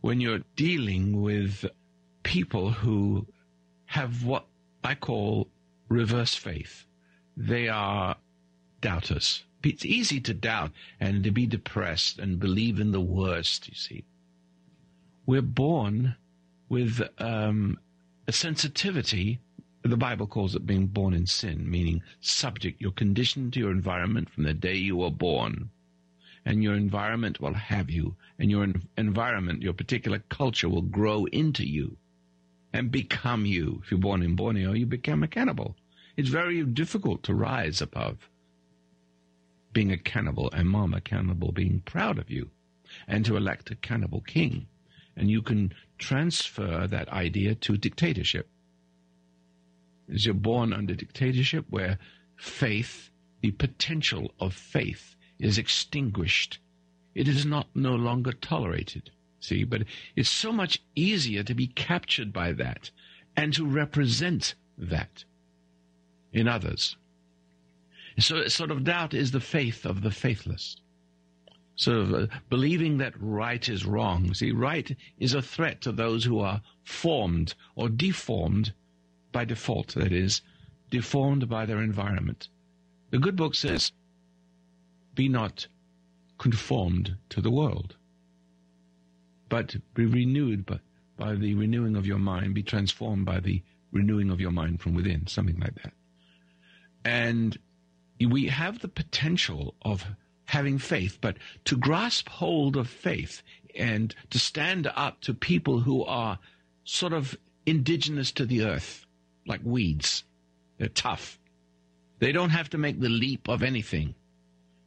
[0.00, 1.64] when you're dealing with
[2.22, 3.26] people who
[3.86, 4.46] have what
[4.84, 5.48] I call
[5.88, 6.86] reverse faith.
[7.36, 8.16] They are
[8.80, 9.44] doubters.
[9.62, 14.04] It's easy to doubt and to be depressed and believe in the worst, you see.
[15.26, 16.16] We're born
[16.68, 17.78] with um,
[18.28, 19.40] a sensitivity.
[19.82, 22.80] The Bible calls it being born in sin, meaning subject.
[22.80, 25.70] You're conditioned to your environment from the day you were born.
[26.44, 28.68] And your environment will have you, and your
[28.98, 31.96] environment, your particular culture will grow into you
[32.74, 33.80] and become you.
[33.84, 35.76] If you're born in Borneo, you become a cannibal.
[36.16, 38.28] It's very difficult to rise above
[39.72, 42.50] being a cannibal and mama cannibal being proud of you
[43.06, 44.66] and to elect a cannibal king.
[45.16, 48.48] And you can transfer that idea to dictatorship.
[50.12, 51.98] As you're born under dictatorship where
[52.36, 53.10] faith,
[53.40, 56.58] the potential of faith, is extinguished.
[57.14, 59.10] It is not no longer tolerated.
[59.44, 59.84] See, but
[60.16, 62.90] it's so much easier to be captured by that
[63.36, 65.24] and to represent that
[66.32, 66.96] in others.
[68.18, 70.78] So, sort of doubt is the faith of the faithless.
[71.76, 74.32] Sort of uh, believing that right is wrong.
[74.32, 78.72] See, right is a threat to those who are formed or deformed
[79.30, 80.40] by default, that is,
[80.88, 82.48] deformed by their environment.
[83.10, 83.92] The good book says,
[85.14, 85.66] be not
[86.38, 87.96] conformed to the world
[89.54, 90.80] but be renewed by,
[91.16, 94.94] by the renewing of your mind, be transformed by the renewing of your mind from
[94.94, 95.92] within, something like that.
[97.04, 97.56] And
[98.18, 100.04] we have the potential of
[100.46, 101.36] having faith, but
[101.66, 103.44] to grasp hold of faith
[103.76, 106.40] and to stand up to people who are
[106.82, 109.06] sort of indigenous to the earth,
[109.46, 110.24] like weeds.
[110.78, 111.38] They're tough.
[112.18, 114.16] They don't have to make the leap of anything.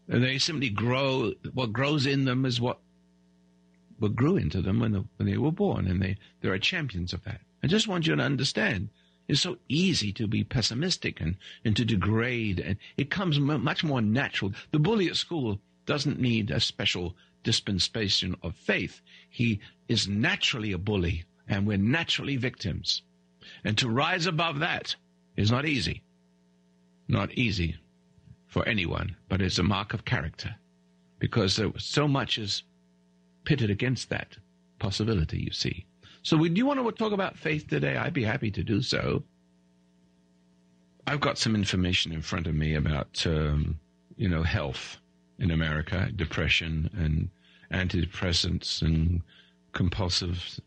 [0.09, 1.31] They simply grow.
[1.53, 2.79] What grows in them is what
[3.99, 7.13] what grew into them when, the, when they were born, and they, they are champions
[7.13, 7.41] of that.
[7.63, 8.89] I just want you to understand
[9.27, 11.35] it's so easy to be pessimistic and,
[11.65, 14.53] and to degrade, and it comes m- much more natural.
[14.71, 19.01] The bully at school doesn't need a special dispensation of faith.
[19.29, 23.01] He is naturally a bully, and we're naturally victims.
[23.63, 24.95] And to rise above that
[25.35, 26.03] is not easy.
[27.07, 27.77] Not easy
[28.47, 30.55] for anyone, but it's a mark of character
[31.19, 32.63] because there was so much is
[33.47, 34.35] pitted against that
[34.77, 35.85] possibility, you see.
[36.21, 37.95] So, would you want to talk about faith today?
[37.95, 39.23] I'd be happy to do so.
[41.07, 43.79] I've got some information in front of me about, um,
[44.17, 44.97] you know, health
[45.39, 47.29] in America, depression and
[47.71, 49.21] antidepressants and
[49.71, 50.59] compulsive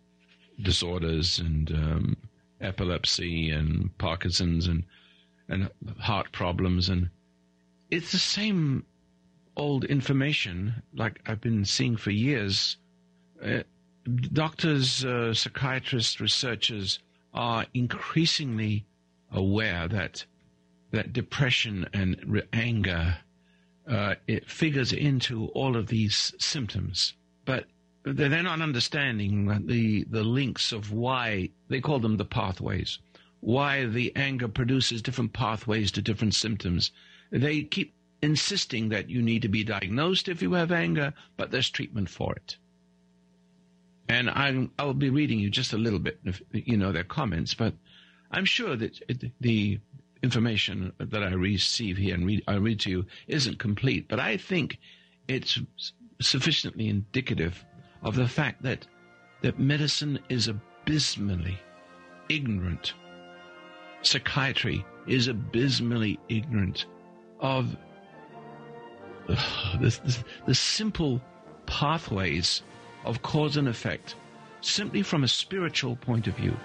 [0.62, 2.16] disorders and um,
[2.62, 4.84] epilepsy and Parkinson's and
[5.48, 5.68] and
[5.98, 7.10] heart problems and
[7.90, 8.84] it's the same
[9.60, 12.78] old information, like I've been seeing for years.
[13.44, 13.62] Uh,
[14.32, 16.98] doctors, uh, psychiatrists, researchers
[17.34, 18.86] are increasingly
[19.30, 20.24] aware that
[20.92, 23.18] that depression and re- anger
[23.86, 27.66] uh, it figures into all of these symptoms, but
[28.04, 32.98] they're not understanding the the links of why they call them the pathways,
[33.40, 36.92] why the anger produces different pathways to different symptoms.
[37.30, 37.92] They keep
[38.22, 42.34] insisting that you need to be diagnosed if you have anger, but there's treatment for
[42.34, 42.56] it.
[44.08, 47.54] And I'm, I'll be reading you just a little bit, of, you know, their comments,
[47.54, 47.74] but
[48.30, 49.00] I'm sure that
[49.40, 49.78] the
[50.22, 54.36] information that I receive here and read, I read to you isn't complete, but I
[54.36, 54.78] think
[55.28, 55.60] it's
[56.20, 57.64] sufficiently indicative
[58.02, 58.86] of the fact that
[59.42, 61.58] that medicine is abysmally
[62.28, 62.94] ignorant.
[64.02, 66.86] Psychiatry is abysmally ignorant
[67.40, 67.76] of
[69.80, 70.00] this,
[70.46, 71.20] the simple
[71.66, 72.62] pathways
[73.04, 74.14] of cause and effect
[74.60, 76.56] simply from a spiritual point of view.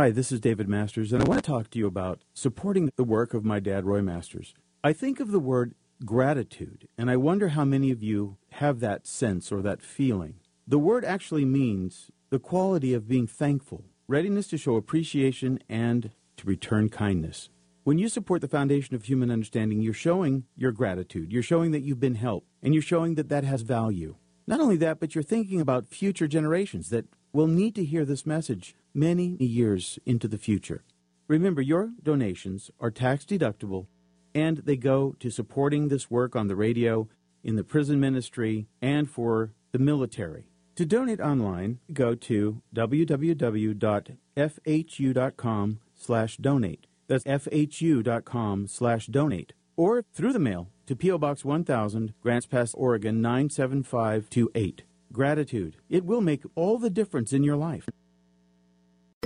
[0.00, 3.02] Hi, this is David Masters, and I want to talk to you about supporting the
[3.02, 4.54] work of my dad, Roy Masters.
[4.84, 5.74] I think of the word
[6.04, 10.34] gratitude, and I wonder how many of you have that sense or that feeling.
[10.68, 16.46] The word actually means the quality of being thankful, readiness to show appreciation, and to
[16.46, 17.48] return kindness.
[17.82, 21.32] When you support the foundation of human understanding, you're showing your gratitude.
[21.32, 24.14] You're showing that you've been helped, and you're showing that that has value.
[24.46, 28.26] Not only that, but you're thinking about future generations, that will need to hear this
[28.26, 30.82] message many years into the future.
[31.26, 33.86] Remember, your donations are tax deductible
[34.34, 37.08] and they go to supporting this work on the radio,
[37.42, 40.46] in the prison ministry, and for the military.
[40.76, 43.80] To donate online, go to www.fhu.com
[45.96, 46.86] slash donate.
[47.08, 49.52] That's fhu.com slash donate.
[49.76, 51.18] Or through the mail to P.O.
[51.18, 54.84] Box 1000, Grants Pass, Oregon 97528.
[55.12, 55.76] Gratitude.
[55.88, 57.88] It will make all the difference in your life.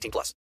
[0.00, 0.34] 18 plus.